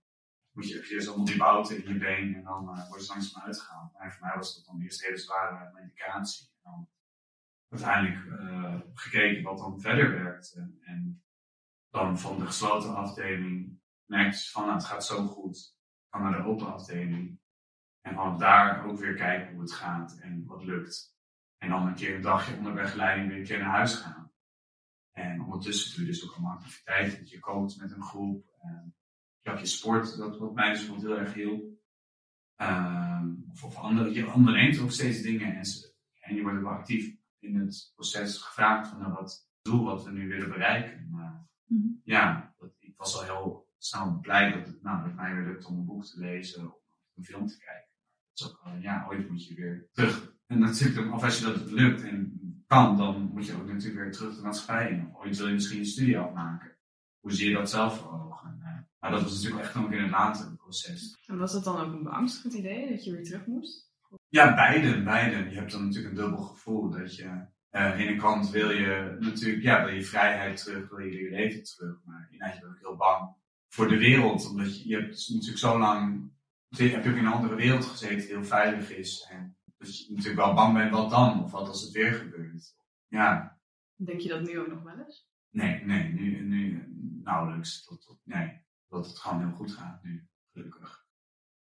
[0.57, 3.01] moet je, heb je dus allemaal die bouten in je been en dan eh wordt
[3.01, 3.93] het langzaam uitgehaald.
[3.93, 6.49] Maar voor mij was dat dan eerst hele zware medicatie.
[6.63, 6.89] En dan
[7.69, 10.77] uiteindelijk eh, gekeken wat dan verder werkte.
[10.81, 11.23] En
[11.89, 15.75] dan van de gesloten afdeling merkte je van, nou, het gaat zo goed.
[16.09, 17.39] Ga naar de open afdeling.
[18.01, 21.15] En vanaf daar ook weer kijken hoe het gaat en wat lukt.
[21.57, 24.31] En dan een keer een dagje onder begeleiding weer een keer naar huis gaan.
[25.11, 27.27] En ondertussen doe je dus ook allemaal activiteiten.
[27.27, 28.55] Je coacht met een groep.
[28.59, 28.96] En
[29.47, 31.63] hebt je sport, dat wat mij dus bijvoorbeeld heel erg hielp.
[32.55, 35.55] Ehm, of, of andere, je onderneemt ook steeds dingen.
[35.55, 35.63] En,
[36.19, 40.03] en je wordt ook wel actief in het proces gevraagd van nou, wat doel wat
[40.03, 41.07] we nu willen bereiken.
[41.09, 41.87] Maar, Mhm.
[42.03, 45.65] Ja, dat, ik was al heel snel blij dat het nou, dat mij weer lukt
[45.65, 46.81] om een boek te lezen of
[47.15, 47.89] een film te kijken.
[48.29, 50.35] Het is ook ja, ooit moet je weer terug.
[50.45, 54.11] En natuurlijk, of als je dat lukt en kan, dan moet je ook natuurlijk weer
[54.11, 55.07] terug de maatschappij in.
[55.07, 56.77] Of ooit wil je misschien een studie afmaken.
[57.19, 58.76] Hoe zie je dat zelf voor ogen?
[58.99, 61.17] Maar dat was natuurlijk echt nog in het latere proces.
[61.25, 63.91] En was dat dan ook een beangstigend idee, dat je weer terug moest?
[64.27, 65.49] Ja, beide, beide.
[65.49, 67.23] Je hebt dan natuurlijk een dubbel gevoel dat je
[67.69, 71.23] eh, aan de ene kant wil je natuurlijk, ja, wil je vrijheid terug, wil je
[71.23, 71.95] je leven terug.
[72.05, 73.35] Maar je bent ook heel bang
[73.67, 76.31] voor de wereld, omdat je, je hebt dus natuurlijk zo lang,
[76.69, 79.27] heb je ook in een andere wereld gezeten die heel veilig is.
[79.29, 81.43] En dus je natuurlijk wel bang bent, wat dan?
[81.43, 82.75] Of wat als het weer gebeurt?
[83.07, 83.57] Ja,
[83.95, 85.27] Denk je dat nu ook nog wel eens?
[85.49, 86.87] nee, nee, nu, nu
[87.23, 87.85] nauwelijks.
[87.85, 91.05] Tot, tot, nee, dat het gewoon heel goed gaat nu, gelukkig.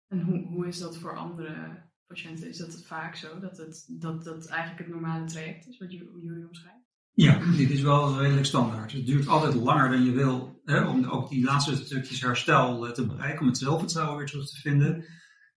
[0.07, 2.49] En hoe, hoe is dat voor andere patiënten?
[2.49, 6.18] Is dat vaak zo, dat het dat, dat eigenlijk het normale traject is, wat Ju-
[6.23, 6.88] jullie omschrijft?
[7.12, 8.92] Ja, dit is wel redelijk standaard.
[8.92, 12.92] Het duurt altijd langer dan je wil hè, om ook die laatste stukjes herstel eh,
[12.92, 14.94] te bereiken, om het zelfvertrouwen weer terug te vinden.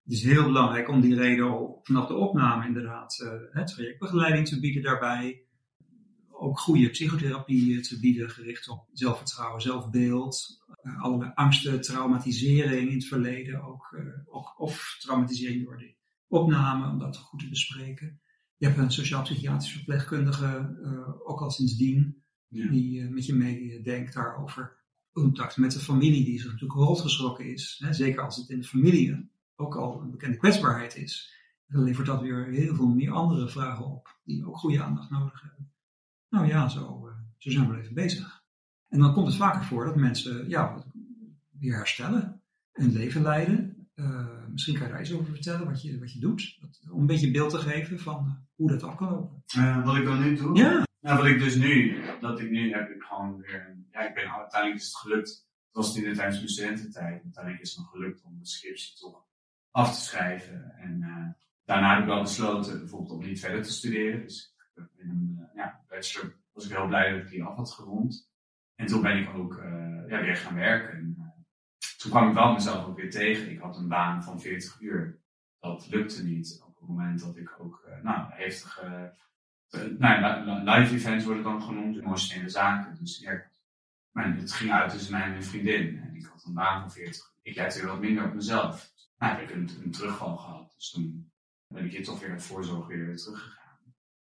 [0.04, 4.48] Het is heel belangrijk om die reden al vanaf de opname inderdaad eh, hè, trajectbegeleiding
[4.48, 5.42] te bieden daarbij.
[6.43, 10.62] Ook goede psychotherapie te bieden, gericht op zelfvertrouwen, zelfbeeld.
[10.84, 15.95] eh, allerlei angsten, traumatisering in het verleden, ook, eh, ook, of traumatisering door de
[16.27, 18.21] opname, om dat goed te bespreken.
[18.58, 22.69] Je hebt een sociaal-psychiatrisch verpleegkundige, eh, ook al sindsdien, Ja.
[22.69, 24.77] die eh, met je meedenkt daarover.
[25.12, 27.82] Contact met de familie, die zich natuurlijk rotgeschrokken is.
[27.84, 31.34] Hè, zeker als het in de familie ook al een bekende kwetsbaarheid is.
[31.67, 35.41] Dan levert dat weer heel veel meer andere vragen op, die ook goede aandacht nodig
[35.41, 35.71] hebben.
[36.34, 38.43] Nou ja, zo, eh, zo zijn we even bezig.
[38.89, 40.84] En dan komt het vaker voor dat mensen ja,
[41.60, 42.41] weer herstellen,
[42.72, 43.88] een leven leiden.
[43.93, 46.58] Eh, misschien kan je daar iets over vertellen, wat je, wat je doet.
[46.62, 49.43] Dat- om een beetje beeld te geven van eh, hoe dat af kan lopen.
[49.86, 50.58] Wat ik dan nu doe?
[50.58, 54.13] Ja, Nou, wat ik dus nu, dat ik nu heb ik gewoon weer, ja, ik
[54.13, 55.30] ben uiteindelijk is het gelukt.
[55.30, 57.24] Het was in de tijdens mijn studententijd.
[57.24, 59.26] Uiteindelijk is het nog gelukt om de scriptie toch
[59.72, 60.74] af te schrijven.
[60.78, 61.00] En
[61.65, 64.22] daarna heb ik wel besloten bijvoorbeeld om niet verder te studeren.
[64.22, 67.72] Dus ik een eh, ja, bachelor was ik heel blij dat ik die af had
[67.72, 68.32] gerond.
[68.76, 70.98] En toen ben ik ook eh, ja, weer gaan werken.
[70.98, 71.44] En, eh,
[71.98, 73.52] toen kwam ik wel mezelf ook weer tegen.
[73.52, 75.22] Ik had een baan van 40 uur.
[75.60, 79.16] Dat lukte niet op het moment dat ik ook nou, heftige
[79.98, 82.96] nou, li- li- live events worden dan genoemd, emotionele zaken.
[83.00, 83.44] Dus ja,
[84.12, 86.00] maar het ging uit tussen mij en mijn vriendin.
[86.00, 87.34] En ik had een baan van 40.
[87.42, 88.92] Ik lette weer wat minder op mezelf.
[89.18, 90.74] Nou, ik heb een, een terugval gehad.
[90.76, 91.32] Dus toen
[91.68, 93.62] ben ik hier toch weer uit voorzorg weer teruggegaan.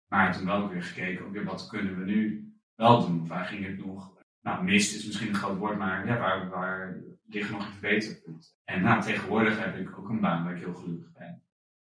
[0.08, 3.26] Maar toen wel weer gekeken, oké, wat kunnen we nu wel doen?
[3.26, 4.14] Waar ging het nog?
[4.40, 8.50] Nou, mist is misschien een groot woord, maar ja, waar, waar liggen nog verbeterpunten?
[8.64, 11.42] En nou, tegenwoordig heb ik ook een baan waar ik heel gelukkig ben.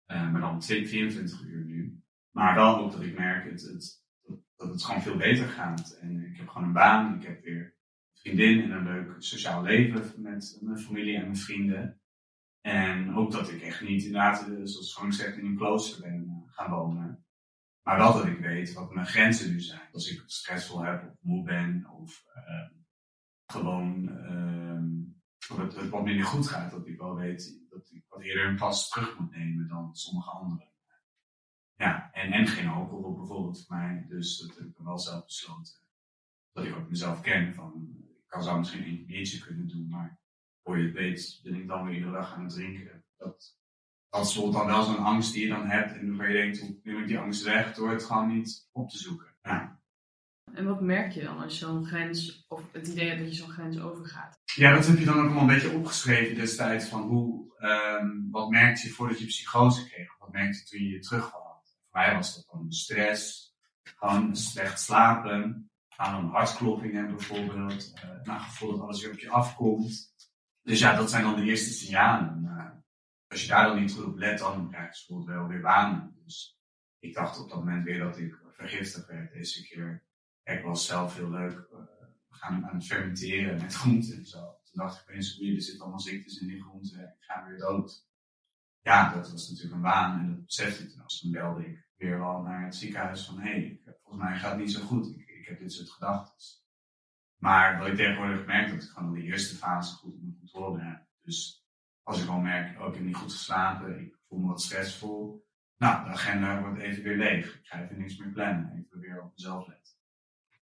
[0.07, 2.01] Eh, maar dan 24 uur nu.
[2.31, 5.99] Maar wel ook dat ik merk het, het, dat, dat het gewoon veel beter gaat.
[6.01, 9.63] En ik heb gewoon een baan, ik heb weer een vriendin en een leuk sociaal
[9.63, 12.01] leven met mijn familie en mijn vrienden.
[12.61, 16.25] En ook dat ik echt niet inderdaad, eh, zoals Frank zegt, in een klooster ben
[16.29, 17.26] eh, gaan wonen.
[17.87, 19.89] Maar wel dat ik weet wat mijn grenzen nu zijn.
[19.93, 22.69] Als ik stressvol heb of moe ben of eh,
[23.47, 26.71] gewoon ehm, het, het wat minder goed gaat.
[26.71, 30.31] Dat ik wel weet dat ik wat eerder een pas terug moet nemen dan sommige
[30.31, 30.73] anderen.
[31.75, 34.07] Ja, en, en geen alcohol bijvoorbeeld voor mij.
[34.09, 35.75] Dus dat heb ik wel zelf besloten.
[36.53, 40.21] Dat ik ook mezelf ken van, ik kan zou misschien een biertje kunnen doen, maar
[40.63, 43.05] voor je het weet ben ik dan weer iedere dag aan het drinken.
[43.17, 43.59] Dat,
[44.17, 46.81] dat is dan wel zo'n angst die je dan hebt en waar je denkt, hoe
[46.83, 49.27] neem ik die angst weg door het gewoon niet op te zoeken.
[49.43, 49.81] Ja,
[50.55, 53.43] En wat merk je dan als je zo'n grens, of het idee hebt dat je
[53.43, 54.39] zo'n grens overgaat?
[54.55, 58.51] ja dat heb je dan ook allemaal een beetje opgeschreven destijds van hoe, ehm, wat
[58.51, 60.19] merkte je voordat je psychose kreeg?
[60.19, 61.77] Wat merkte je toen je je terugval had?
[61.91, 68.41] Voor mij was dat dan stress, gewoon slecht slapen, aan een hartkloppingen bijvoorbeeld, eh nou,
[68.41, 70.15] gevoel dat alles weer op je afkomt.
[70.63, 72.45] Dus ja, dat zijn dan de eerste signalen.
[73.27, 75.61] Eh, als je daar dan niet goed op let, dan krijg je bijvoorbeeld wel weer
[75.61, 76.17] banen.
[76.25, 76.61] Dus
[76.99, 80.05] ik dacht op dat moment weer dat ik vergiftigd werd deze keer.
[80.43, 81.53] Ik was zelf heel leuk.
[81.53, 81.79] eh,
[82.29, 84.39] we gaan aan het fermenteren met groenten en zo.
[84.41, 87.01] Toen dacht ik opeens, er zitten allemaal ziektes in die groenten.
[87.01, 88.07] Ik ga weer dood.
[88.81, 91.03] Ja, dat was natuurlijk een baan en dat besefte ik toen.
[91.03, 94.51] Dus toen belde ik weer wel naar het ziekenhuis van, hé, hey, volgens mij gaat
[94.51, 95.07] het niet zo goed.
[95.07, 96.65] Ik, ik heb dit soort gedachten.
[97.37, 101.07] Maar wat ik tegenwoordig merk, dat ik gewoon die eerste fase goed onder controle heb.
[101.23, 101.66] Dus
[102.07, 105.47] als ik al merk, oh, ik heb niet goed geslapen, ik voel me wat stressvol.
[105.77, 107.55] Nou, de agenda wordt even weer leeg.
[107.55, 108.73] Ik ga even niks meer plannen.
[108.73, 109.95] Even weer op mezelf letten.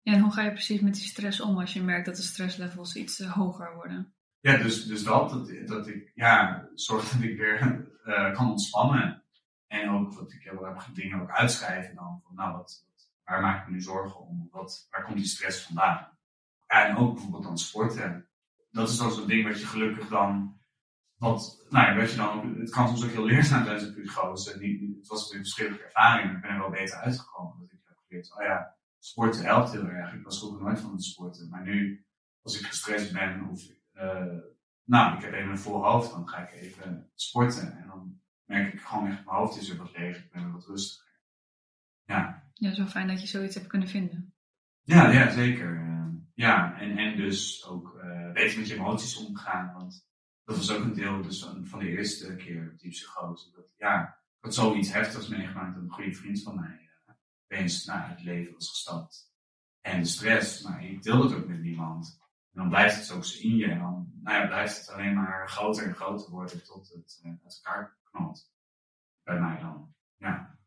[0.02, 2.22] Ja, en hoe ga je precies met die stress om als je merkt dat de
[2.22, 4.14] stresslevels iets eh, hoger worden?
[4.40, 7.60] Ja, dus, dus dat, dat, dat ik, ja, zorg dat ik weer
[8.04, 9.24] eh, kan ontspannen.
[9.68, 12.22] En ook wat ik heel erg dingen ook uitschrijven dan.
[12.26, 14.48] Van, nou, wat, wat, waar maak ik me nu zorgen om?
[14.52, 16.18] Wat, waar komt die stress vandaan?
[16.68, 18.28] Ja, en ook bijvoorbeeld dan sporten.
[18.72, 20.60] Dat is dan zo'n ding wat je gelukkig dan,
[21.26, 23.86] wat, nou ja, weet je dan, ook- het kan soms ook heel leerzaam zijn tijdens
[23.96, 24.58] de psychose.
[24.58, 27.58] Die- die- Het was een verschillende ervaring, ik ben er wel beter uitgekomen.
[27.60, 30.14] Dat ik heb geleerd, oh ja, sporten helpt heel erg.
[30.14, 32.06] Ik was vroeger nooit van het sporten, maar nu,
[32.42, 33.62] als ik gestrest ben of
[33.92, 34.38] eh,
[34.84, 37.78] nou, ik heb even een vol hoofd, dan ga ik even sporten.
[37.78, 40.66] En dan merk ik gewoon echt, mijn hoofd is weer wat leeg, ik ben wat
[40.68, 41.20] rustiger.
[42.06, 44.34] Ja, Ja, zo fijn dat je zoiets hebt kunnen vinden.
[44.84, 45.76] ja, ja zeker.
[45.78, 49.74] Eh, ja, en, en dus ook eh weten met je emoties omgaan.
[49.74, 50.08] Want
[50.46, 53.52] dat was ook een deel dus van, van de eerste keer die psychose.
[53.52, 57.86] Dat, ja, ik had zoiets heftigs meegemaakt dat een goede vriend van mij eh, opeens
[57.86, 59.34] naar het leven was gestapt.
[59.82, 62.20] En de stress, maar ik deelde het ook met niemand.
[62.54, 63.66] En dan blijft het ook zo in je.
[63.66, 67.32] En dan nou ja, blijft het alleen maar groter en groter worden tot het eh,
[67.44, 68.52] uit elkaar knalt.
[69.24, 69.94] Bij mij dan.
[70.18, 70.58] Ja.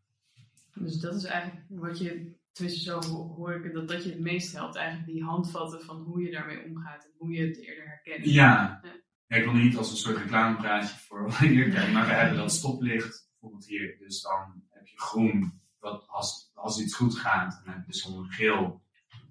[0.75, 4.21] Dus dat is eigenlijk wat je, tenminste zo ho- hoor ik dat dat je het
[4.21, 4.77] meest helpt.
[4.77, 8.25] Eigenlijk die handvatten van hoe je daarmee omgaat en hoe je het eerder herkent.
[8.25, 8.81] Ja.
[8.83, 8.93] ja,
[9.29, 13.29] ik wil niet als een soort reclamepraatje voor hier kijken, maar we hebben dat stoplicht
[13.31, 13.99] bijvoorbeeld hier.
[13.99, 18.09] Dus dan heb je groen, wat als, als iets goed gaat, dan heb je dus
[18.29, 18.83] geel.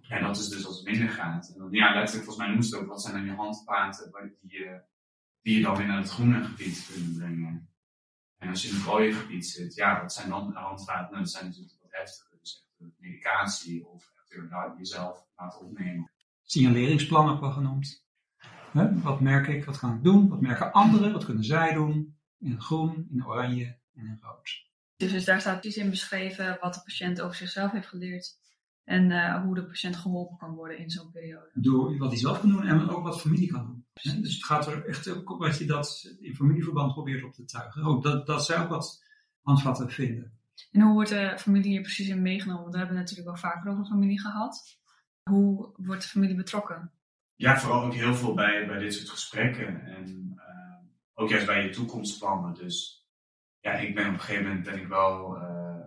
[0.07, 1.53] En dat is dus als het minder gaat.
[1.55, 4.59] En ja, letterlijk, volgens mij noemt het ook, wat zijn dan je handvaten waar die,
[4.59, 4.81] je
[5.41, 7.69] die je dan weer naar het groene gebied kunnen brengen.
[8.37, 11.11] En als je in het rode gebied zit, ja, wat zijn dan de handvaten?
[11.11, 12.37] Nou, dat zijn natuurlijk wat heftiger.
[12.39, 16.11] Dus echt eh, medicatie of echt jezelf laten opnemen.
[16.43, 18.06] Signaleringsplan ook wel genoemd.
[18.71, 22.15] Hè, Wat merk ik, wat kan ik doen, wat merken anderen, wat kunnen zij doen?
[22.39, 24.65] In groen, in oranje en in rood.
[24.97, 28.35] Dus, dus daar staat precies in beschreven wat de patiënt over zichzelf heeft geleerd.
[28.83, 31.49] En eh, hoe de patiënt geholpen kan worden in zo'n periode.
[31.53, 33.85] Door wat hij zelf kan doen en ook wat familie kan doen.
[34.21, 37.45] Dus het gaat er echt ook om dat je dat in familieverband probeert op te
[37.45, 37.83] tuigen.
[37.83, 39.03] Ook dat, dat zij ook wat
[39.41, 40.31] handvatten vinden.
[40.71, 42.61] En hoe wordt de familie hier precies in meegenomen?
[42.61, 44.79] Want we hebben natuurlijk wel vaker over familie gehad.
[45.23, 46.91] Hoe wordt de familie betrokken?
[47.37, 49.85] Ja, vooral ook heel veel bij, bij dit soort gesprekken.
[49.85, 52.53] En eh, ook juist bij je toekomstplannen.
[52.53, 53.07] Dus
[53.59, 55.35] ja, ik ben op een gegeven moment ben ik wel.
[55.37, 55.85] eh,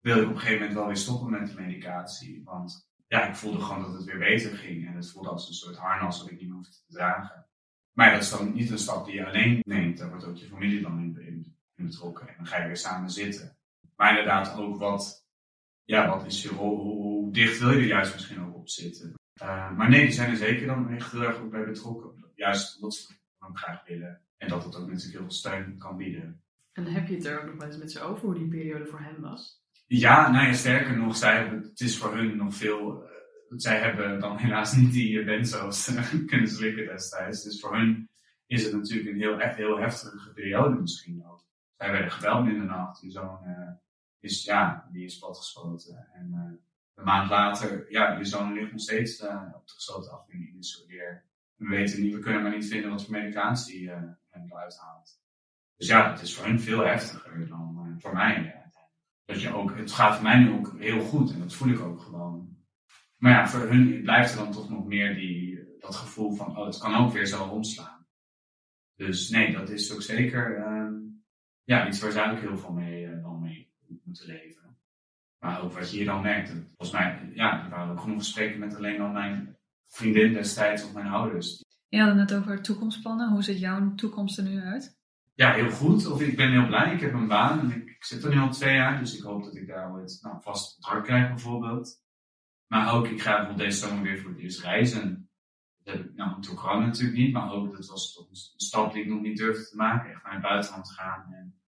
[0.00, 2.44] wilde ik op een gegeven moment wel weer stoppen met de medicatie.
[2.44, 4.86] Want ja, ik voelde gewoon dat het weer beter ging.
[4.86, 7.46] En het voelde als een soort harnas dat ik niet meer te dragen.
[7.92, 9.98] Maar dat is dan niet een stap die je alleen neemt.
[9.98, 12.28] Daar wordt ook je familie dan in, in, in betrokken.
[12.28, 13.56] En dan ga je weer samen zitten.
[13.96, 15.26] Maar inderdaad ook wat,
[15.84, 16.78] ja, wat is je rol?
[16.80, 19.14] Hoe, hoe dicht wil je er juist misschien ook op zitten?
[19.42, 22.24] Uh, maar nee, die zijn er zeker dan echt heel erg goed bij betrokken.
[22.34, 24.20] Juist omdat ze dan graag willen.
[24.36, 26.42] En dat het ook natuurlijk heel veel steun kan bieden.
[26.72, 28.86] En heb je het er ook nog wel eens met ze over hoe die periode
[28.86, 29.64] voor hen was?
[29.86, 33.02] Ja, nou ja, sterker nog, zij hebben, het is voor hun nog veel.
[33.02, 33.08] Uh,
[33.48, 35.90] zij hebben dan helaas niet die benzo's
[36.26, 37.42] kunnen slikken destijds.
[37.42, 38.08] Dus voor hun
[38.46, 41.44] is het natuurlijk een heel, echt heel heftige periode misschien ook.
[41.76, 43.00] Zij werden gebeld in de nacht.
[43.00, 43.70] Die zoon uh,
[44.20, 46.08] is, ja, die is platgeschoten.
[46.12, 46.60] En
[46.96, 50.58] een maand later, ja, je zoon ligt nog steeds uh, op de gesloten afdeling in
[50.58, 51.24] Isoleer.
[51.54, 53.94] We weten niet, we kunnen maar niet vinden wat voor medicatie uh,
[54.28, 55.20] hem eruit haalt.
[55.76, 58.64] Dus ja, het is voor hun veel heftiger dan uh, voor mij.
[59.24, 61.80] Dat je ook, het gaat voor mij nu ook heel goed en dat voel ik
[61.80, 62.56] ook gewoon.
[63.16, 66.66] Maar ja, voor hun blijft er dan toch nog meer die, dat gevoel van, oh,
[66.66, 68.06] het kan ook weer zo omslaan.
[68.94, 70.64] Dus nee, dat is ook zeker
[71.64, 73.08] ja, iets waar zij ook heel veel mee,
[73.40, 73.72] mee
[74.04, 74.65] moeten leven.
[75.38, 76.50] Maar ook wat je hier dan merkt.
[76.50, 79.56] Volgens mij, ja, er waren ook genoeg gesprekken met alleen al mijn
[79.88, 81.64] vriendin destijds of mijn ouders.
[81.88, 83.30] Je had het net over toekomstplannen.
[83.30, 84.98] Hoe ziet jouw toekomst er nu uit?
[85.34, 86.06] Ja, heel goed.
[86.06, 86.94] Of ik ben heel blij.
[86.94, 88.98] Ik heb een baan en ik, ik zit er nu al twee jaar.
[88.98, 92.04] Dus ik hoop dat ik daar ooit nou, vast contract krijg bijvoorbeeld.
[92.66, 95.30] Maar ook, ik ga bijvoorbeeld deze zomer weer voor het eerst reizen.
[95.82, 97.32] Dat heb ik nou toen natuurlijk niet.
[97.32, 100.10] Maar ook, dat was toch een stap die ik nog niet durfde te maken.
[100.10, 101.32] Echt naar het buitenland gaan.
[101.32, 101.60] En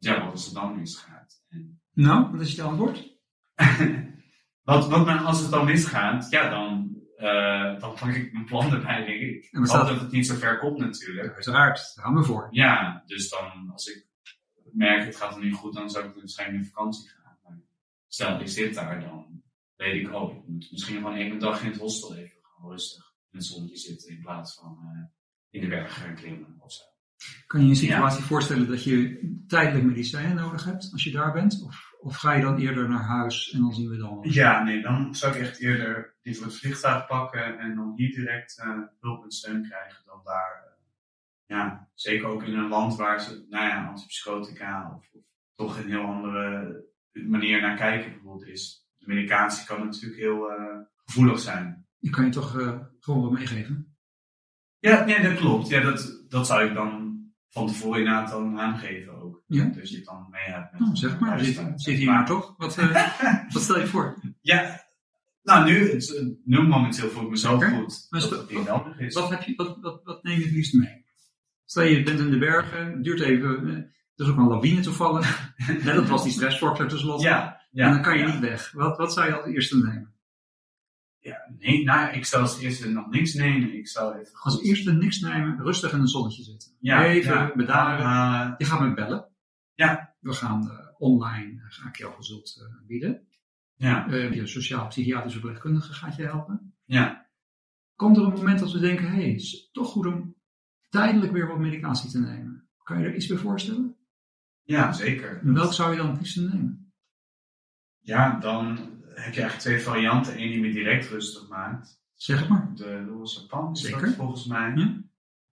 [0.00, 1.44] ja, wat als het dan misgaat.
[1.48, 3.18] En, nou, wat is je antwoord?
[4.68, 8.72] wat, wat men, als het dan misgaat, ja, dan, uh, dan pak ik mijn plan
[8.72, 9.48] erbij, denk ik.
[9.50, 11.34] Hoop dat het niet zo ver komt natuurlijk.
[11.34, 12.48] Uiteraard, daar gaan we voor.
[12.50, 14.06] Ja, dus dan, als ik
[14.72, 17.38] merk het gaat er niet goed, dan zou ik waarschijnlijk in vakantie gaan.
[17.42, 17.60] Maar
[18.08, 19.42] stel, ik zit daar, dan
[19.76, 23.10] weet ik, oh, ik moet misschien gewoon één dag in het hostel even gewoon rustig
[23.30, 25.04] in het zonnetje zitten in plaats van uh,
[25.50, 26.84] in de bergen gaan klimmen of zo.
[27.46, 28.26] Kan je je een situatie ja.
[28.26, 31.62] voorstellen dat je tijdelijk medicijnen nodig hebt als je daar bent?
[31.64, 34.18] Of, of ga je dan eerder naar huis en dan zien we dan?
[34.22, 38.14] Ja, nee, dan zou ik echt eerder dit voor het vliegtuig pakken en dan hier
[38.14, 40.64] direct uh, hulp en steun krijgen dan daar.
[40.64, 40.72] Uh,
[41.46, 45.22] ja, zeker ook in een land waar ze, nou ja, antipsychotica of, of
[45.54, 48.88] toch een heel andere manier naar kijken bijvoorbeeld is.
[48.98, 51.86] De medicatie kan natuurlijk heel uh, gevoelig zijn.
[51.98, 52.50] Je kan je toch
[53.00, 53.96] gewoon wat meegeven?
[54.78, 55.68] Ja, nee, dat klopt.
[55.68, 56.99] Ja, dat, dat zou ik dan
[57.50, 59.42] van tevoren inderdaad dan aangeven ook.
[59.46, 59.64] Ja.
[59.64, 60.72] Dus je het dan mee hebt.
[60.72, 62.54] Met oh, zeg maar, zit, zit hier maar toch?
[62.56, 63.12] Wat, uh,
[63.52, 64.22] wat stel je voor?
[64.40, 64.84] Ja,
[65.42, 67.74] nou nu, het, nu momenteel voel ik me zo okay.
[67.74, 69.14] goed maar dat het niet nodig is.
[69.14, 71.04] Wat, heb je, wat, wat, wat neem je het liefst mee?
[71.64, 74.80] Stel je bent in de bergen, het duurt even, uh, er is ook een lawine
[74.80, 75.52] toevallig.
[75.84, 77.24] Net dat was die stressfactor tenslotte.
[77.24, 78.32] Ja, ja, en dan kan je ja.
[78.32, 78.72] niet weg.
[78.72, 80.09] Wat, wat zou je als eerste nemen?
[81.22, 83.74] Ja, nee, nou, ik zou als eerste nog niks nemen.
[83.74, 86.72] Ik zou even Als eerste niks nemen, rustig in een zonnetje zitten.
[86.80, 87.52] Ja, Even ja.
[87.56, 88.04] bedaren.
[88.06, 89.28] Ah, Je gaat me bellen.
[89.74, 90.14] Ja.
[90.20, 93.26] We gaan eh, online, eh, ga ik jou consult eh, bieden.
[93.74, 96.74] ja, je sociaal-psychiatrische verpleegkundige gaat je helpen.
[96.84, 97.28] ja,
[97.96, 100.34] Komt er een moment dat we denken, hé, hey, het is toch goed om
[100.88, 102.68] tijdelijk weer wat medicatie te nemen.
[102.82, 103.96] Kan je er iets bij voorstellen?
[104.62, 105.40] ja, zeker.
[105.42, 106.92] En welk zou je dan het liefst nemen?
[107.98, 108.78] Ja, dan
[109.14, 110.40] heb je eigenlijk twee varianten.
[110.42, 112.02] Eén die me direct rustig maakt.
[112.14, 112.70] Zeg maar.
[112.74, 114.00] De lorazepam is Zeker.
[114.00, 115.02] dat volgens mij.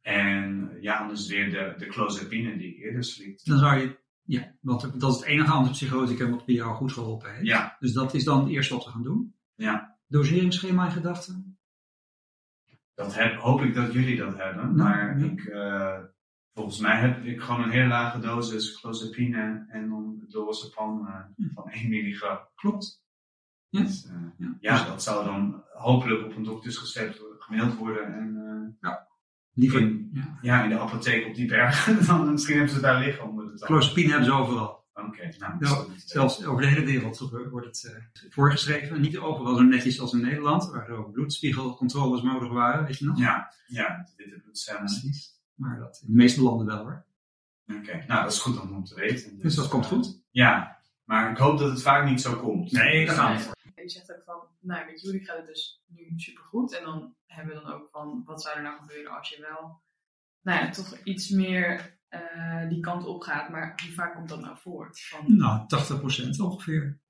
[0.00, 3.50] En ja, anders weer de, de clozapine die ik eerder slikte.
[3.50, 7.32] Dan zou je, ja, want dat is het enige antipsychotica wat bij jou goed geholpen
[7.34, 7.46] heeft.
[7.46, 9.34] Ja, Dus dat is dan het eerste wat we gaan doen.
[9.54, 9.96] ja.
[10.06, 11.58] Doseringsschema in gedachten?
[12.94, 14.64] Dat heb, hoop ik dat jullie dat hebben.
[14.64, 15.24] Nou, Maar ja.
[15.24, 15.98] ik, eh,
[16.54, 21.54] volgens mij heb ik gewoon een hele lage dosis clozapine en dan lorazepam eh Hm.
[21.54, 22.38] van 1 milligram.
[22.54, 23.02] Klopt.
[23.68, 23.80] Ja.
[23.82, 24.56] Dus, eh, Ja.
[24.60, 28.14] ja, dat zou dan hopelijk op een doktersrecept gemaild worden.
[28.14, 28.36] En
[28.80, 28.90] eh,
[29.52, 30.38] Liever, In- ja.
[30.42, 32.06] ja, in de apotheek op die bergen.
[32.06, 33.64] dan misschien hebben ze daar liggen onder de
[34.08, 34.86] hebben ze overal.
[34.94, 35.52] Oké, nou.
[35.58, 37.18] Ja, dat is- Zelfs over de hele wereld
[37.50, 39.00] wordt het eh, voorgeschreven.
[39.00, 43.04] Niet overal zo netjes als in Nederland, waar er ook bloedspiegelcontroles nodig waren, weet je
[43.04, 43.18] nog?
[43.18, 44.80] Ja, ja, witte bloedcellen.
[44.80, 45.40] Precies.
[45.54, 47.04] Maar dat in de meeste landen wel hoor.
[47.66, 49.38] Oké, nou dat is goed om te weten.
[49.38, 50.22] Dus dat komt goed.
[50.30, 52.72] Ja, maar ik hoop dat het vaak niet zo komt.
[52.72, 53.86] Nee, daar gaan we Voor.
[53.86, 56.76] Je zegt ook van, nou met jullie gaat het dus nu supergoed.
[56.78, 59.82] En dan hebben we dan ook van, wat zou er nou gebeuren als je wel,
[60.40, 63.48] nou ja, toch iets meer eh, die kant op gaat.
[63.50, 64.88] Maar hoe vaak komt dat nou voor?
[64.92, 65.66] Van, Nou,
[66.36, 67.00] 80% ongeveer.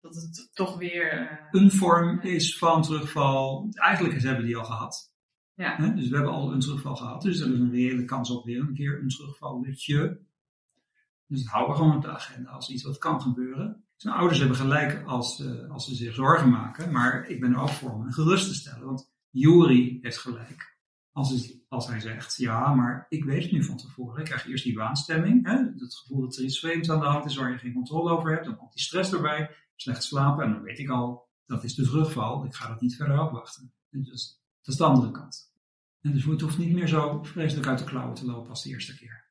[0.00, 1.28] dat het toch weer...
[1.30, 3.68] eh, Een vorm is van terugval.
[3.72, 5.12] Eigenlijk hebben we die al gehad.
[5.54, 5.76] Ja.
[5.88, 7.22] Dus we hebben al een terugval gehad.
[7.22, 10.20] Dus er is een reële kans op weer een keer een terugvalletje.
[11.26, 13.79] Dus dat houden we gewoon op de agenda als iets wat kan gebeuren.
[14.00, 16.92] Zijn ouders hebben gelijk als, eh, als ze zich zorgen maken.
[16.92, 18.86] Maar ik ben er ook voor om hen gerust te stellen.
[18.86, 20.78] Want Juri heeft gelijk.
[21.12, 24.18] Als, als hij zegt, ja, maar ik weet het nu van tevoren.
[24.18, 25.46] Ik krijg eerst die waanstemming.
[25.46, 25.56] Hè?
[25.56, 28.32] Het gevoel dat er iets vreemds aan de hand is waar je geen controle over
[28.32, 28.44] hebt.
[28.44, 29.50] Dan komt die stress erbij.
[29.76, 30.44] Slecht slapen.
[30.44, 32.44] En dan weet ik al, dat is de terugval.
[32.44, 33.72] Ik ga dat niet verder afwachten.
[33.90, 35.52] En Dus, dat is de andere kant.
[36.00, 38.70] En dus het hoeft niet meer zo vreselijk uit de klauwen te lopen als de
[38.70, 39.28] eerste keer.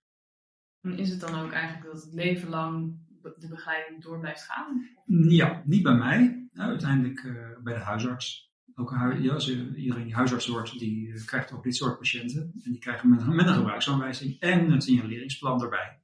[0.81, 4.87] En is het dan ook eigenlijk dat het leven lang de begeleiding door blijft gaan?
[5.05, 6.47] Ja, niet bij mij.
[6.53, 8.51] Nou, uiteindelijk eh, bij de huisarts.
[8.75, 12.41] Ook ja, je- iedereen die huisarts wordt, die eh, krijgt ook dit soort patiënten.
[12.63, 15.99] En die krijgen met, een gebruiksaanwijzing en een signaleringsplan erbij.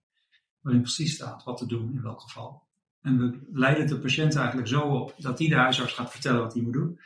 [0.62, 2.64] Waarin precies staat wat te doen in welk geval.
[3.02, 6.54] En we leiden de patiënt eigenlijk zo op dat die de huisarts gaat vertellen wat
[6.54, 7.00] hij moet doen.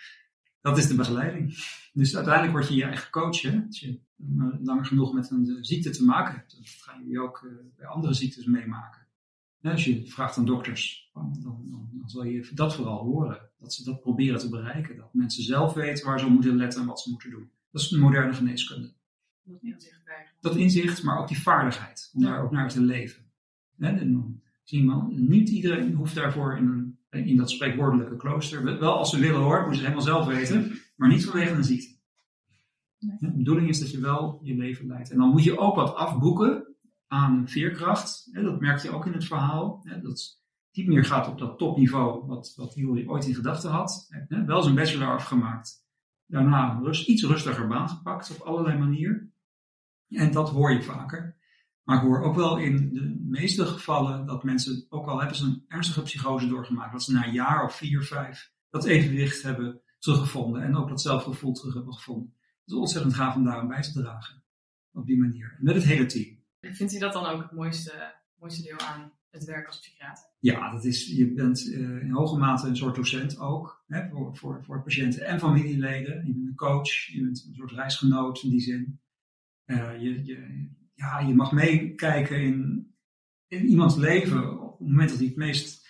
[0.62, 1.58] Dat is de begeleiding.
[1.93, 3.41] Dus uiteindelijk word je je eigen coach.
[3.41, 3.63] Hè?
[3.67, 6.58] Als je eh, langer genoeg met een ziekte te maken hebt.
[6.58, 9.08] Dat gaan jullie ook bij andere ziektes meemaken.
[9.61, 13.49] Als je vraagt aan dokters, dan, dan, dan, zal je dat vooral horen.
[13.59, 14.95] Dat ze dat proberen te bereiken.
[14.95, 17.49] Dat mensen zelf weten waar ze moeten letten en wat ze moeten doen.
[17.71, 18.93] Dat is de moderne geneeskunde.
[19.43, 20.33] Dat inzicht krijgen.
[20.41, 22.29] Dat inzicht, maar ook die vaardigheid om Ja.
[22.29, 23.23] daar ook naar te leven.
[23.77, 24.41] En dan
[25.09, 28.63] niet iedereen hoeft daarvoor in, een, in dat spreekwoordelijke klooster.
[28.63, 30.79] Wel als ze willen hoor, moeten ze helemaal zelf weten.
[30.95, 31.97] Maar niet vanwege een ziekte.
[32.99, 33.17] Nee.
[33.19, 35.11] De bedoeling is dat je wel je leven leidt.
[35.11, 36.68] En dan moet je ook wat afboeken
[37.09, 38.29] aan veerkracht.
[38.33, 39.85] Dat merk je ook in het verhaal.
[40.01, 40.39] Dat
[40.71, 44.09] niet meer gaat op dat topniveau wat, wat ooit in gedachten had.
[44.27, 45.87] Wel zijn bachelor afgemaakt.
[46.25, 49.33] Daarna rust, iets rustiger baan gepakt op allerlei manieren.
[50.09, 51.37] En dat hoor je vaker.
[51.83, 55.45] Maar ik hoor ook wel in de meeste gevallen dat mensen, ook al hebben ze
[55.45, 59.81] een ernstige psychose doorgemaakt, dat ze na een jaar of vier, vijf dat evenwicht hebben
[59.99, 62.33] teruggevonden en ook dat zelfgevoel terug hebben gevonden.
[62.37, 64.43] Het is ontzettend gaaf om daarom bij te dragen.
[64.91, 65.57] Op die manier.
[65.59, 66.38] Met het hele team.
[66.61, 70.25] Vindt u dat dan ook het mooiste, mooiste deel aan het werk als psychiater?
[70.39, 74.37] Ja, dat is, je bent eh, in hoge mate een soort docent ook hè, voor,
[74.37, 76.27] voor, voor patiënten en familieleden.
[76.27, 78.99] Je bent een coach, je bent een soort reisgenoot in die zin.
[79.65, 82.87] Eh, je, je, ja, je mag meekijken in,
[83.47, 85.87] in iemands leven op het moment dat hij het meest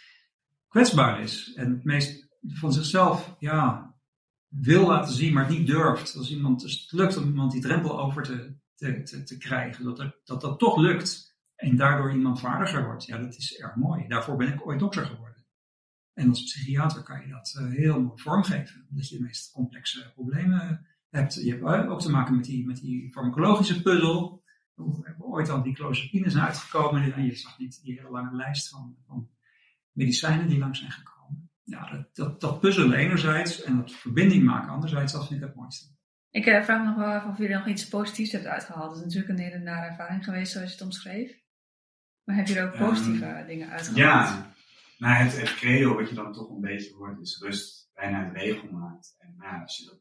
[0.68, 1.54] kwetsbaar is.
[1.54, 3.96] En het meest van zichzelf ja,
[4.48, 6.16] wil laten zien, maar niet durft.
[6.16, 9.84] Als iemand, dus het lukt om iemand die drempel over te, te, te, te krijgen,
[9.84, 11.38] dat, er, dat dat toch lukt.
[11.56, 13.06] En daardoor iemand vaardiger wordt.
[13.06, 14.08] Ja, dat is erg mooi.
[14.08, 15.46] Daarvoor ben ik ooit dokter geworden.
[16.14, 18.86] En als psychiater kan je dat eh, heel mooi vormgeven.
[18.90, 21.34] Omdat je de meest complexe problemen hebt.
[21.34, 24.44] Je hebt eh, ook te maken met die, met die farmacologische puzzel.
[24.76, 27.14] We hebben ooit al die clozapines uitgekomen.
[27.14, 29.30] En je zag niet die hele lange lijst van, van
[29.92, 31.50] medicijnen die langs zijn gekomen.
[31.64, 35.56] Ja, dat, dat, dat puzzelen enerzijds en dat verbinding maken anderzijds, dat vind ik het
[35.56, 35.98] mooiste.
[36.32, 38.90] Ik eh, vraag me nog wel af of jullie nog iets positiefs hebt uitgehaald.
[38.90, 41.38] Het is natuurlijk een hele nare ervaring geweest zoals je het omschreef.
[42.24, 43.98] Maar heb je er ook Ehm, positieve dingen uitgehaald?
[43.98, 44.54] Ja,
[44.98, 48.34] maar het, het credo wat je dan toch een beetje hoort is rust bijna een
[48.34, 49.16] regelmaat.
[49.18, 50.00] En nou, als je dat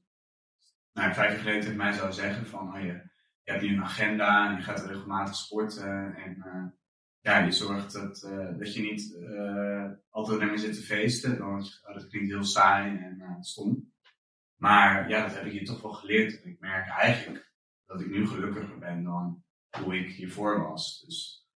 [0.92, 3.10] nou, vijf jaar geleden tegen mij zou zeggen van, oh, je,
[3.42, 6.64] je hebt nu een agenda en je gaat regelmatig sporten en uh,
[7.20, 11.38] ja, je zorgt dat, uh, dat je niet uh, altijd alleen maar zit te feesten,
[11.38, 13.92] want oh, dat klinkt heel saai en stom.
[14.59, 16.42] Maar ja, dat heb ik hier toch wel geleerd.
[16.42, 17.52] En ik merk eigenlijk
[17.86, 19.44] dat ik nu gelukkiger ben dan
[19.82, 21.02] hoe ik hiervoor was.
[21.06, 21.48] Dus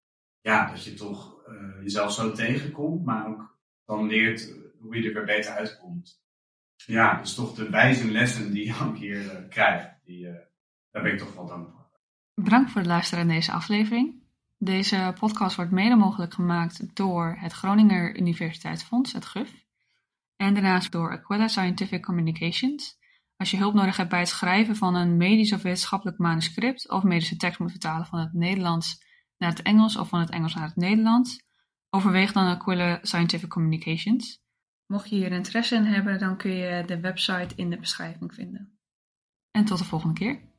[0.41, 1.39] ja, dat je toch
[1.81, 6.21] jezelf zo tegenkomt, maar ook dan leert hoe je er weer beter uitkomt
[6.85, 10.23] ja, dus toch de wijze lessen die je ook hier uh, krijgt, die,
[10.91, 11.99] daar ben ik toch wel dankbaar voor.
[12.43, 14.19] Bedankt voor het luisteren naar deze aflevering.
[14.57, 19.65] Deze podcast wordt mede mogelijk gemaakt door het Groninger Universiteitsfonds, het GUF,
[20.41, 22.99] en daarnaast door Aquila Scientific Communications.
[23.35, 27.03] Als je hulp nodig hebt bij het schrijven van een medisch of wetenschappelijk manuscript of
[27.03, 29.03] medische tekst moet vertalen van het Nederlands
[29.37, 31.43] naar het Engels of van het Engels naar het Nederlands,
[31.89, 34.39] overweeg dan Aquila Scientific Communications.
[34.85, 38.79] Mocht je hier interesse in hebben, dan kun je de website in de beschrijving vinden.
[39.51, 40.50] En tot de volgende keer.